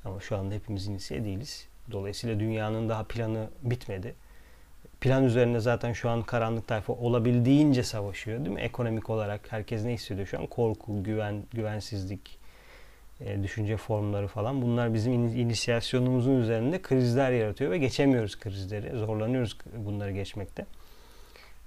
Ama 0.04 0.20
şu 0.20 0.36
anda 0.36 0.54
hepimiz 0.54 0.86
inisiye 0.86 1.24
değiliz. 1.24 1.68
Dolayısıyla 1.92 2.40
dünyanın 2.40 2.88
daha 2.88 3.04
planı 3.04 3.48
bitmedi. 3.62 4.14
Plan 5.00 5.24
üzerinde 5.24 5.60
zaten 5.60 5.92
şu 5.92 6.10
an 6.10 6.22
karanlık 6.22 6.68
tayfa 6.68 6.92
olabildiğince 6.92 7.82
savaşıyor 7.82 8.38
değil 8.38 8.54
mi? 8.54 8.60
Ekonomik 8.60 9.10
olarak 9.10 9.40
herkes 9.52 9.84
ne 9.84 9.92
hissediyor 9.92 10.26
şu 10.26 10.38
an? 10.38 10.46
Korku, 10.46 11.02
güven, 11.02 11.42
güvensizlik, 11.52 12.38
e, 13.20 13.42
düşünce 13.42 13.76
formları 13.76 14.28
falan. 14.28 14.62
Bunlar 14.62 14.94
bizim 14.94 15.12
in, 15.12 15.28
inisiyasyonumuzun 15.28 16.40
üzerinde 16.40 16.82
krizler 16.82 17.32
yaratıyor 17.32 17.70
ve 17.70 17.78
geçemiyoruz 17.78 18.38
krizleri. 18.38 18.98
Zorlanıyoruz 18.98 19.58
bunları 19.76 20.12
geçmekte. 20.12 20.66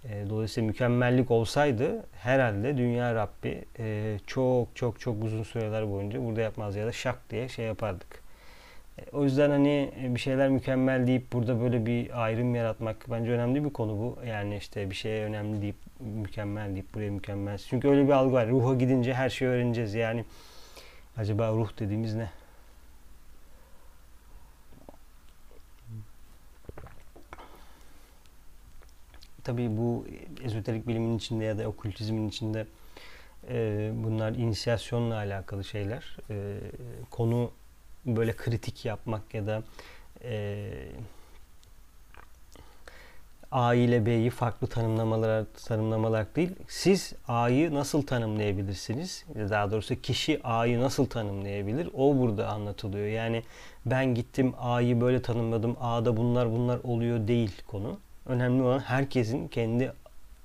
E, 0.10 0.30
dolayısıyla 0.30 0.67
mükemmellik 0.67 1.32
olsaydı 1.32 2.06
herhalde 2.12 2.77
Dünya 2.77 3.15
Rabbi 3.15 3.65
e, 3.80 4.17
çok 4.27 4.75
çok 4.75 4.99
çok 4.99 5.23
uzun 5.23 5.43
süreler 5.43 5.91
boyunca 5.91 6.25
burada 6.25 6.41
yapmaz 6.41 6.75
ya 6.75 6.88
da 6.88 6.91
şak 6.91 7.30
diye 7.30 7.49
şey 7.49 7.65
yapardık 7.65 8.27
o 9.12 9.24
yüzden 9.24 9.50
hani 9.50 9.92
bir 9.98 10.20
şeyler 10.20 10.50
mükemmel 10.50 11.08
deyip 11.08 11.34
burada 11.34 11.62
böyle 11.62 11.86
bir 11.86 12.24
ayrım 12.24 12.56
yaratmak 12.56 13.06
bence 13.12 13.32
önemli 13.32 13.66
bir 13.66 13.70
konu 13.70 13.92
bu. 13.92 14.18
Yani 14.26 14.58
işte 14.58 14.90
bir 14.90 14.96
şeye 14.96 15.26
önemli 15.26 15.62
deyip 15.62 15.76
mükemmel 16.00 16.74
deyip 16.74 16.94
buraya 16.94 17.12
mükemmel. 17.12 17.58
Çünkü 17.58 17.88
öyle 17.88 18.04
bir 18.08 18.12
algı 18.12 18.34
var. 18.34 18.50
Ruha 18.50 18.76
gidince 18.76 19.14
her 19.14 19.30
şeyi 19.30 19.50
öğreneceğiz. 19.52 19.94
Yani 19.94 20.26
acaba 21.18 21.52
ruh 21.52 21.80
dediğimiz 21.80 22.16
ne? 22.16 22.30
Tabii 29.44 29.78
bu 29.78 30.06
ezoterik 30.44 30.88
bilimin 30.88 31.18
içinde 31.18 31.44
ya 31.46 31.58
da 31.58 31.68
okültizmin 31.68 32.30
içinde 32.30 32.68
e, 33.50 33.92
bunlar 33.94 34.32
inisiyasyonla 34.32 35.16
alakalı 35.16 35.64
şeyler. 35.64 36.18
E, 36.30 36.58
konu 37.12 37.52
böyle 38.08 38.36
kritik 38.36 38.86
yapmak 38.86 39.34
ya 39.34 39.48
da 39.48 39.63
e, 40.24 40.70
A 43.52 43.74
ile 43.74 44.06
B'yi 44.06 44.30
farklı 44.30 44.67
tanımlamalar 44.67 45.46
tanımlamalar 45.65 46.36
değil. 46.36 46.52
Siz 46.67 47.13
A'yı 47.28 47.74
nasıl 47.74 48.02
tanımlayabilirsiniz? 48.02 49.26
Daha 49.36 49.72
doğrusu 49.72 50.02
kişi 50.02 50.43
A'yı 50.43 50.80
nasıl 50.80 51.06
tanımlayabilir? 51.06 51.89
O 51.93 52.17
burada 52.17 52.48
anlatılıyor. 52.48 53.08
Yani 53.08 53.43
ben 53.86 54.15
gittim 54.15 54.54
A'yı 54.60 55.02
böyle 55.02 55.22
tanımladım. 55.22 55.78
A'da 55.82 56.17
bunlar 56.17 56.52
bunlar 56.52 56.80
oluyor 56.84 57.28
değil 57.28 57.52
konu. 57.67 58.00
Önemli 58.26 58.63
olan 58.63 58.80
herkesin 58.80 59.48
kendi 59.48 59.93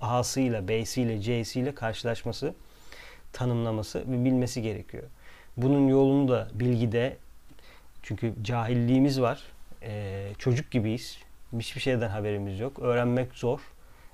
A'sıyla, 0.01 0.69
B'siyle, 0.69 1.21
C'siyle 1.21 1.75
karşılaşması, 1.75 2.55
tanımlaması 3.33 3.99
ve 3.99 4.25
bilmesi 4.25 4.63
gerekiyor. 4.63 5.05
Bunun 5.57 5.89
yolunu 5.89 6.29
da 6.29 6.49
bilgide 6.55 7.17
çünkü 8.03 8.35
cahilliğimiz 8.43 9.21
var. 9.21 9.43
Ee, 9.83 10.33
çocuk 10.39 10.71
gibiyiz. 10.71 11.19
Hiçbir 11.59 11.81
şeyden 11.81 12.09
haberimiz 12.09 12.61
yok. 12.61 12.79
Öğrenmek 12.79 13.35
zor. 13.35 13.61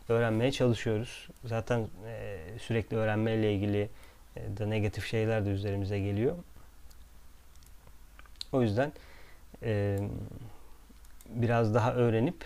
Öğrenmeye 0.09 0.53
çalışıyoruz. 0.53 1.29
Zaten 1.45 1.89
e, 2.07 2.39
sürekli 2.59 2.97
öğrenmeyle 2.97 3.55
ilgili 3.55 3.89
e, 4.37 4.57
de 4.59 4.71
negatif 4.71 5.07
şeyler 5.07 5.47
de 5.47 5.51
üzerimize 5.51 5.99
geliyor. 5.99 6.37
O 8.53 8.63
yüzden 8.63 8.93
e, 9.63 9.99
biraz 11.29 11.75
daha 11.75 11.95
öğrenip, 11.95 12.45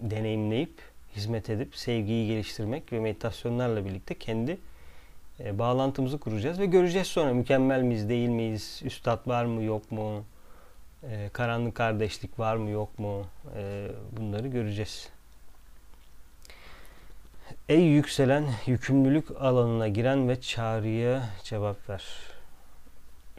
deneyimleyip, 0.00 0.80
hizmet 1.16 1.50
edip, 1.50 1.76
sevgiyi 1.76 2.28
geliştirmek 2.28 2.92
ve 2.92 3.00
meditasyonlarla 3.00 3.84
birlikte 3.84 4.14
kendi 4.14 4.58
e, 5.40 5.58
bağlantımızı 5.58 6.18
kuracağız 6.18 6.58
ve 6.58 6.66
göreceğiz 6.66 7.06
sonra 7.06 7.34
mükemmel 7.34 7.82
miyiz, 7.82 8.08
değil 8.08 8.28
miyiz, 8.28 8.80
üstad 8.84 9.28
var 9.28 9.44
mı, 9.44 9.62
yok 9.62 9.92
mu, 9.92 10.24
e, 11.10 11.30
karanlık 11.32 11.74
kardeşlik 11.74 12.38
var 12.38 12.56
mı 12.56 12.70
yok 12.70 12.98
mu 12.98 13.26
e, 13.56 13.88
bunları 14.12 14.48
göreceğiz. 14.48 15.08
Ey 17.68 17.82
yükselen 17.82 18.44
yükümlülük 18.66 19.30
alanına 19.40 19.88
giren 19.88 20.28
ve 20.28 20.40
çağrıya 20.40 21.28
cevap 21.44 21.88
ver. 21.88 22.04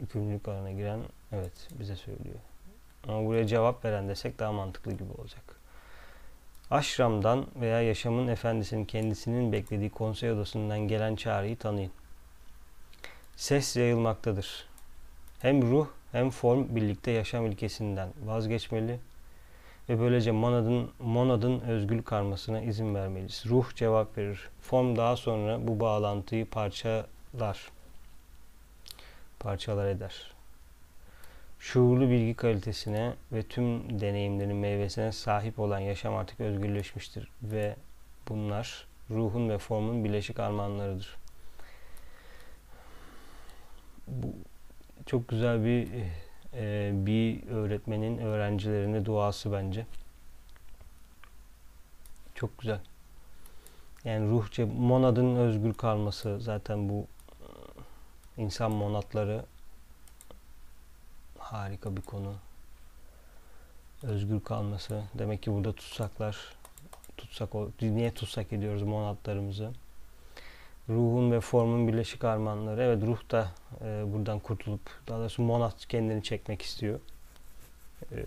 Yükümlülük 0.00 0.48
alanına 0.48 0.72
giren 0.72 1.00
evet 1.32 1.68
bize 1.78 1.96
söylüyor. 1.96 2.38
Ama 3.08 3.24
buraya 3.26 3.46
cevap 3.46 3.84
veren 3.84 4.08
desek 4.08 4.38
daha 4.38 4.52
mantıklı 4.52 4.92
gibi 4.92 5.12
olacak. 5.18 5.42
Aşramdan 6.70 7.46
veya 7.56 7.82
yaşamın 7.82 8.28
efendisinin 8.28 8.84
kendisinin 8.84 9.52
beklediği 9.52 9.90
konsey 9.90 10.32
odasından 10.32 10.78
gelen 10.78 11.16
çağrıyı 11.16 11.56
tanıyın. 11.56 11.92
Ses 13.36 13.76
yayılmaktadır. 13.76 14.66
Hem 15.40 15.62
ruh 15.62 15.88
hem 16.14 16.30
form 16.30 16.76
birlikte 16.76 17.10
yaşam 17.10 17.46
ilkesinden 17.46 18.08
vazgeçmeli 18.24 18.98
ve 19.88 20.00
böylece 20.00 20.30
monadın, 20.30 20.90
monadın 20.98 21.60
özgül 21.60 22.02
karmasına 22.02 22.60
izin 22.60 22.94
vermeliyiz. 22.94 23.42
Ruh 23.46 23.74
cevap 23.74 24.18
verir. 24.18 24.48
Form 24.60 24.96
daha 24.96 25.16
sonra 25.16 25.68
bu 25.68 25.80
bağlantıyı 25.80 26.46
parçalar. 26.46 27.70
Parçalar 29.40 29.86
eder. 29.86 30.32
Şuurlu 31.58 32.10
bilgi 32.10 32.34
kalitesine 32.34 33.12
ve 33.32 33.42
tüm 33.42 34.00
deneyimlerin 34.00 34.56
meyvesine 34.56 35.12
sahip 35.12 35.58
olan 35.58 35.78
yaşam 35.78 36.14
artık 36.14 36.40
özgürleşmiştir 36.40 37.28
ve 37.42 37.76
bunlar 38.28 38.86
ruhun 39.10 39.48
ve 39.48 39.58
formun 39.58 40.04
bileşik 40.04 40.40
armağanlarıdır. 40.40 41.16
Bu 44.08 44.34
çok 45.06 45.28
güzel 45.28 45.64
bir 45.64 45.88
e, 46.54 46.90
bir 47.06 47.46
öğretmenin 47.46 48.18
öğrencilerine 48.18 49.04
duası 49.04 49.52
bence. 49.52 49.86
Çok 52.34 52.58
güzel. 52.58 52.80
Yani 54.04 54.30
ruhça 54.30 54.66
monadın 54.66 55.36
özgür 55.36 55.74
kalması 55.74 56.40
zaten 56.40 56.88
bu 56.88 57.06
e, 58.38 58.42
insan 58.42 58.72
monatları 58.72 59.44
harika 61.38 61.96
bir 61.96 62.02
konu. 62.02 62.34
Özgür 64.02 64.40
kalması. 64.40 65.02
Demek 65.14 65.42
ki 65.42 65.52
burada 65.52 65.72
tutsaklar 65.72 66.54
tutsak 67.16 67.50
niye 67.80 68.14
tutsak 68.14 68.52
ediyoruz 68.52 68.82
monatlarımızı? 68.82 69.72
Ruhun 70.88 71.32
ve 71.32 71.40
formun 71.40 71.88
birleşik 71.88 72.24
armağanları. 72.24 72.82
Evet 72.82 73.02
ruh 73.02 73.30
da 73.30 73.50
e, 73.80 74.12
buradan 74.12 74.38
kurtulup 74.38 74.80
daha 75.08 75.18
doğrusu 75.18 75.42
monat 75.42 75.86
kendini 75.86 76.22
çekmek 76.22 76.62
istiyor. 76.62 77.00
E, 78.12 78.24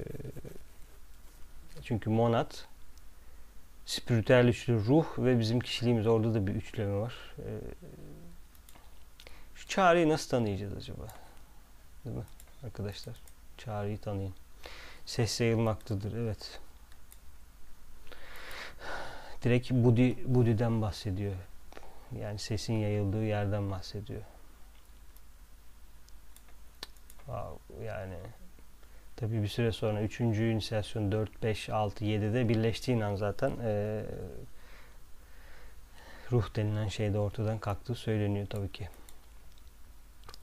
çünkü 1.83 2.09
monat 2.09 2.67
spiritüel 3.85 4.47
üçlü 4.47 4.85
ruh 4.85 5.05
ve 5.17 5.39
bizim 5.39 5.59
kişiliğimiz 5.59 6.07
orada 6.07 6.33
da 6.33 6.47
bir 6.47 6.55
üçleme 6.55 6.93
var. 6.93 7.13
E, 7.39 7.49
şu 9.55 9.67
çağrıyı 9.67 10.09
nasıl 10.09 10.29
tanıyacağız 10.29 10.73
acaba? 10.73 11.07
Değil 12.05 12.17
mi 12.17 12.23
arkadaşlar? 12.63 13.15
Çağrıyı 13.57 13.97
tanıyın. 13.97 14.33
Ses 15.05 15.41
yayılmaktadır. 15.41 16.13
Evet. 16.13 16.59
Direkt 19.43 19.71
Budi, 19.71 20.17
Budi'den 20.25 20.81
bahsediyor. 20.81 21.35
Yani 22.19 22.39
sesin 22.39 22.73
yayıldığı 22.73 23.23
yerden 23.23 23.71
bahsediyor. 23.71 24.21
Wow, 27.17 27.85
yani 27.85 28.15
tabii 29.15 29.43
bir 29.43 29.47
süre 29.47 29.71
sonra 29.71 30.01
3. 30.01 30.19
inisiyasyon 30.19 31.11
4, 31.11 31.43
5, 31.43 31.69
6, 31.69 32.05
7'de 32.05 32.49
birleştiğin 32.49 33.01
an 33.01 33.15
zaten 33.15 33.51
e, 33.63 34.03
ruh 36.31 36.55
denilen 36.55 36.87
şey 36.87 37.13
de 37.13 37.19
ortadan 37.19 37.59
kalktığı 37.59 37.95
söyleniyor 37.95 38.47
tabii 38.49 38.71
ki. 38.71 38.89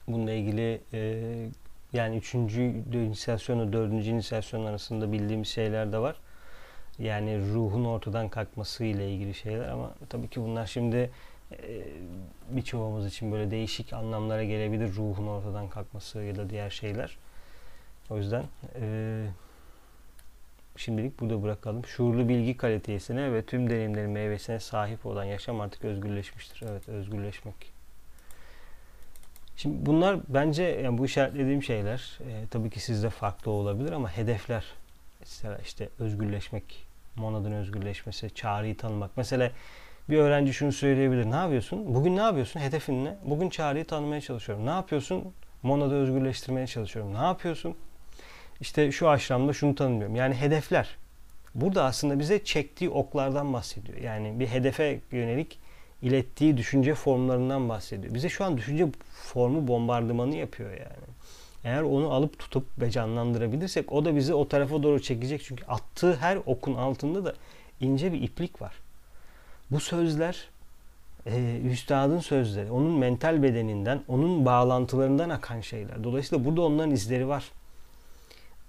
Bununla 0.08 0.32
ilgili 0.32 0.80
e, 0.92 1.22
yani 1.92 2.16
3. 2.16 2.34
inisiyasyonla 2.34 3.72
4. 3.72 3.92
inisiyasyon 3.92 4.64
arasında 4.64 5.12
bildiğimiz 5.12 5.48
şeyler 5.48 5.92
de 5.92 5.98
var. 5.98 6.16
Yani 6.98 7.38
ruhun 7.54 7.84
ortadan 7.84 8.28
kalkması 8.28 8.84
ile 8.84 9.10
ilgili 9.10 9.34
şeyler 9.34 9.68
ama 9.68 9.90
tabii 10.08 10.28
ki 10.28 10.40
bunlar 10.40 10.66
şimdi 10.66 11.10
birçoğumuz 12.50 13.06
için 13.06 13.32
böyle 13.32 13.50
değişik 13.50 13.92
anlamlara 13.92 14.44
gelebilir 14.44 14.94
ruhun 14.94 15.26
ortadan 15.26 15.68
kalkması 15.68 16.18
ya 16.20 16.36
da 16.36 16.50
diğer 16.50 16.70
şeyler. 16.70 17.16
O 18.10 18.16
yüzden 18.16 18.44
e, 18.80 19.26
şimdilik 20.76 21.20
burada 21.20 21.42
bırakalım. 21.42 21.86
Şuurlu 21.86 22.28
bilgi 22.28 22.56
kalitesine 22.56 23.32
ve 23.32 23.42
tüm 23.42 23.70
deneyimlerin 23.70 24.10
meyvesine 24.10 24.60
sahip 24.60 25.06
olan 25.06 25.24
yaşam 25.24 25.60
artık 25.60 25.84
özgürleşmiştir. 25.84 26.66
Evet 26.70 26.88
özgürleşmek. 26.88 27.74
Şimdi 29.56 29.86
bunlar 29.86 30.18
bence 30.28 30.62
yani 30.62 30.98
bu 30.98 31.06
işaretlediğim 31.06 31.62
şeyler 31.62 32.18
e, 32.20 32.48
tabii 32.50 32.70
ki 32.70 32.80
sizde 32.80 33.10
farklı 33.10 33.50
olabilir 33.50 33.92
ama 33.92 34.10
hedefler 34.10 34.64
işte 35.64 35.88
özgürleşmek, 35.98 36.86
monadın 37.16 37.52
özgürleşmesi, 37.52 38.34
çağrıyı 38.34 38.76
tanımak. 38.76 39.10
Mesela 39.16 39.50
bir 40.08 40.18
öğrenci 40.18 40.52
şunu 40.52 40.72
söyleyebilir. 40.72 41.30
Ne 41.30 41.34
yapıyorsun? 41.34 41.94
Bugün 41.94 42.16
ne 42.16 42.20
yapıyorsun? 42.20 42.60
Hedefin 42.60 43.04
ne? 43.04 43.16
Bugün 43.24 43.48
çağrıyı 43.48 43.84
tanımaya 43.84 44.20
çalışıyorum. 44.20 44.66
Ne 44.66 44.70
yapıyorsun? 44.70 45.24
Monada 45.62 45.94
özgürleştirmeye 45.94 46.66
çalışıyorum. 46.66 47.14
Ne 47.14 47.22
yapıyorsun? 47.22 47.74
İşte 48.60 48.92
şu 48.92 49.08
aşramda 49.08 49.52
şunu 49.52 49.74
tanımıyorum. 49.74 50.16
Yani 50.16 50.34
hedefler. 50.34 50.96
Burada 51.54 51.84
aslında 51.84 52.18
bize 52.18 52.44
çektiği 52.44 52.90
oklardan 52.90 53.52
bahsediyor. 53.52 53.98
Yani 53.98 54.40
bir 54.40 54.46
hedefe 54.46 55.00
yönelik 55.12 55.58
ilettiği 56.02 56.56
düşünce 56.56 56.94
formlarından 56.94 57.68
bahsediyor. 57.68 58.14
Bize 58.14 58.28
şu 58.28 58.44
an 58.44 58.56
düşünce 58.56 58.86
formu 59.12 59.68
bombardımanı 59.68 60.36
yapıyor 60.36 60.70
yani. 60.70 61.14
Eğer 61.64 61.82
onu 61.82 62.10
alıp 62.10 62.38
tutup 62.38 62.80
ve 62.80 62.90
canlandırabilirsek 62.90 63.92
o 63.92 64.04
da 64.04 64.16
bizi 64.16 64.34
o 64.34 64.48
tarafa 64.48 64.82
doğru 64.82 65.02
çekecek. 65.02 65.42
Çünkü 65.44 65.64
attığı 65.64 66.16
her 66.16 66.38
okun 66.46 66.74
altında 66.74 67.24
da 67.24 67.34
ince 67.80 68.12
bir 68.12 68.22
iplik 68.22 68.62
var. 68.62 68.83
Bu 69.70 69.80
sözler 69.80 70.48
e, 71.26 71.60
üstadın 71.70 72.20
sözleri. 72.20 72.70
Onun 72.70 72.98
mental 72.98 73.42
bedeninden, 73.42 74.00
onun 74.08 74.44
bağlantılarından 74.44 75.30
akan 75.30 75.60
şeyler. 75.60 76.04
Dolayısıyla 76.04 76.44
burada 76.44 76.62
onların 76.62 76.90
izleri 76.90 77.28
var. 77.28 77.44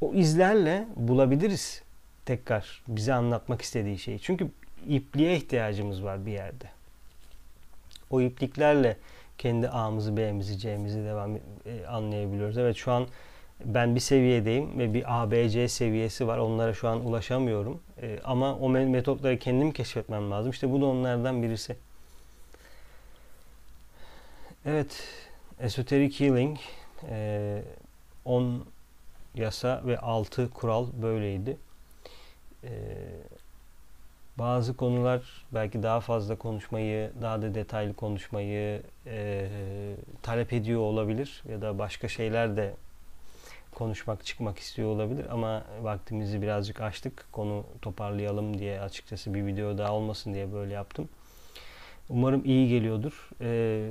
O 0.01 0.13
izlerle 0.13 0.87
bulabiliriz 0.95 1.83
tekrar 2.25 2.83
bize 2.87 3.13
anlatmak 3.13 3.61
istediği 3.61 3.97
şeyi. 3.97 4.19
Çünkü 4.19 4.47
ipliğe 4.87 5.37
ihtiyacımız 5.37 6.03
var 6.03 6.25
bir 6.25 6.31
yerde. 6.31 6.65
O 8.09 8.21
ipliklerle 8.21 8.97
kendi 9.37 9.69
A'mızı, 9.69 10.17
B'mizi, 10.17 10.57
C'mizi 10.57 11.03
devam 11.05 11.35
e, 11.35 11.39
anlayabiliyoruz. 11.87 12.57
Evet 12.57 12.75
şu 12.75 12.91
an 12.91 13.07
ben 13.65 13.95
bir 13.95 13.99
seviyedeyim 13.99 14.79
ve 14.79 14.93
bir 14.93 15.23
ABC 15.23 15.67
seviyesi 15.67 16.27
var. 16.27 16.37
Onlara 16.37 16.73
şu 16.73 16.87
an 16.87 17.05
ulaşamıyorum. 17.05 17.81
E, 18.01 18.19
ama 18.23 18.55
o 18.55 18.69
metotları 18.69 19.39
kendim 19.39 19.71
keşfetmem 19.71 20.31
lazım. 20.31 20.51
İşte 20.51 20.71
bu 20.71 20.81
da 20.81 20.85
onlardan 20.85 21.43
birisi. 21.43 21.75
Evet, 24.65 25.03
Esoteric 25.59 26.25
Healing 26.25 26.57
e, 27.09 27.61
10 28.25 28.65
yasa 29.35 29.81
ve 29.85 29.97
6 29.97 30.49
kural 30.49 30.87
böyleydi. 31.01 31.57
E, 32.63 32.71
bazı 34.37 34.77
konular 34.77 35.45
belki 35.53 35.83
daha 35.83 35.99
fazla 35.99 36.35
konuşmayı, 36.35 37.11
daha 37.21 37.41
da 37.41 37.55
detaylı 37.55 37.93
konuşmayı 37.93 38.81
e, 39.05 39.47
talep 40.23 40.53
ediyor 40.53 40.79
olabilir 40.79 41.43
ya 41.49 41.61
da 41.61 41.79
başka 41.79 42.07
şeyler 42.07 42.57
de 42.57 42.73
konuşmak, 43.75 44.25
çıkmak 44.25 44.59
istiyor 44.59 44.89
olabilir 44.89 45.25
ama 45.31 45.63
vaktimizi 45.81 46.41
birazcık 46.41 46.81
açtık. 46.81 47.25
Konu 47.31 47.63
toparlayalım 47.81 48.59
diye 48.59 48.81
açıkçası 48.81 49.33
bir 49.33 49.45
video 49.45 49.77
daha 49.77 49.93
olmasın 49.93 50.33
diye 50.33 50.53
böyle 50.53 50.73
yaptım. 50.73 51.09
Umarım 52.09 52.45
iyi 52.45 52.69
geliyordur. 52.69 53.29
Ee, 53.41 53.89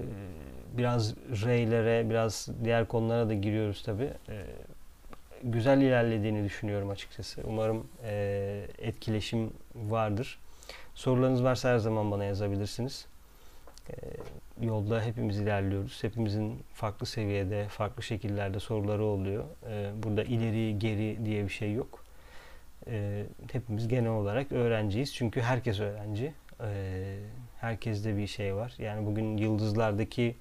biraz 0.72 1.14
reylere, 1.16 2.11
biraz 2.11 2.49
diğer 2.64 2.89
konulara 2.89 3.28
da 3.28 3.35
giriyoruz 3.35 3.82
tabi. 3.82 4.11
Ee, 4.28 4.47
güzel 5.43 5.80
ilerlediğini 5.80 6.45
düşünüyorum 6.45 6.91
açıkçası. 6.91 7.43
Umarım 7.45 7.87
e, 8.05 8.66
etkileşim 8.78 9.53
vardır. 9.74 10.39
Sorularınız 10.95 11.45
varsa 11.45 11.68
her 11.68 11.78
zaman 11.78 12.11
bana 12.11 12.24
yazabilirsiniz. 12.24 13.07
Ee, 13.91 13.95
yolda 14.66 15.03
hepimiz 15.03 15.39
ilerliyoruz. 15.39 16.03
Hepimizin 16.03 16.62
farklı 16.74 17.07
seviyede, 17.07 17.68
farklı 17.68 18.03
şekillerde 18.03 18.61
soruları 18.61 19.05
oluyor. 19.05 19.45
Ee, 19.68 19.91
burada 20.03 20.24
ileri, 20.24 20.78
geri 20.78 21.24
diye 21.24 21.45
bir 21.45 21.53
şey 21.53 21.72
yok. 21.72 22.05
Ee, 22.87 23.24
hepimiz 23.53 23.89
genel 23.89 24.11
olarak 24.11 24.53
öğrenciyiz. 24.53 25.14
Çünkü 25.14 25.41
herkes 25.41 25.80
öğrenci. 25.80 26.32
Herkeste 27.61 28.16
bir 28.16 28.26
şey 28.26 28.55
var. 28.55 28.74
Yani 28.78 29.07
bugün 29.07 29.37
yıldızlardaki 29.37 30.37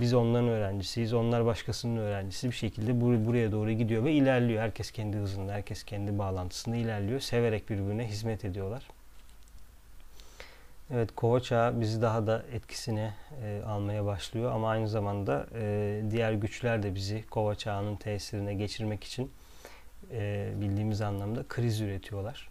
biz 0.00 0.14
onların 0.14 0.48
öğrencisiyiz. 0.48 1.14
Onlar 1.14 1.46
başkasının 1.46 1.96
öğrencisi. 1.96 2.48
Bir 2.48 2.54
şekilde 2.54 3.00
buraya 3.00 3.52
doğru 3.52 3.72
gidiyor 3.72 4.04
ve 4.04 4.12
ilerliyor. 4.12 4.62
Herkes 4.62 4.90
kendi 4.90 5.16
hızında, 5.16 5.52
herkes 5.52 5.84
kendi 5.84 6.18
bağlantısında 6.18 6.76
ilerliyor. 6.76 7.20
Severek 7.20 7.70
birbirine 7.70 8.08
hizmet 8.08 8.44
ediyorlar. 8.44 8.88
Evet, 10.90 11.14
kova 11.16 11.40
çağı 11.40 11.80
bizi 11.80 12.02
daha 12.02 12.26
da 12.26 12.42
etkisine 12.52 13.14
e, 13.42 13.62
almaya 13.66 14.04
başlıyor 14.04 14.52
ama 14.52 14.70
aynı 14.70 14.88
zamanda 14.88 15.46
e, 15.54 16.02
diğer 16.10 16.32
güçler 16.32 16.82
de 16.82 16.94
bizi 16.94 17.26
kova 17.26 17.54
çağının 17.54 17.96
tesirine 17.96 18.54
geçirmek 18.54 19.04
için 19.04 19.32
e, 20.12 20.52
bildiğimiz 20.60 21.00
anlamda 21.00 21.44
kriz 21.48 21.80
üretiyorlar. 21.80 22.48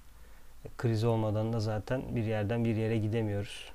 E, 0.66 0.70
kriz 0.78 1.04
olmadan 1.04 1.54
da 1.54 1.60
zaten 1.60 2.16
bir 2.16 2.24
yerden 2.24 2.66
bir 2.66 2.76
yere 2.76 2.98
gidemiyoruz. 2.98 3.72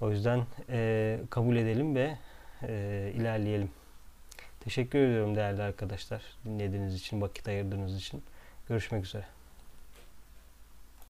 O 0.00 0.10
yüzden 0.10 0.46
e, 0.68 1.20
kabul 1.30 1.56
edelim 1.56 1.94
ve 1.94 2.18
e, 2.62 3.12
ilerleyelim. 3.14 3.70
Teşekkür 4.60 4.98
ediyorum 4.98 5.36
değerli 5.36 5.62
arkadaşlar 5.62 6.22
dinlediğiniz 6.44 6.94
için, 6.94 7.20
vakit 7.20 7.48
ayırdığınız 7.48 7.96
için. 7.96 8.22
Görüşmek 8.68 9.04
üzere. 9.04 9.33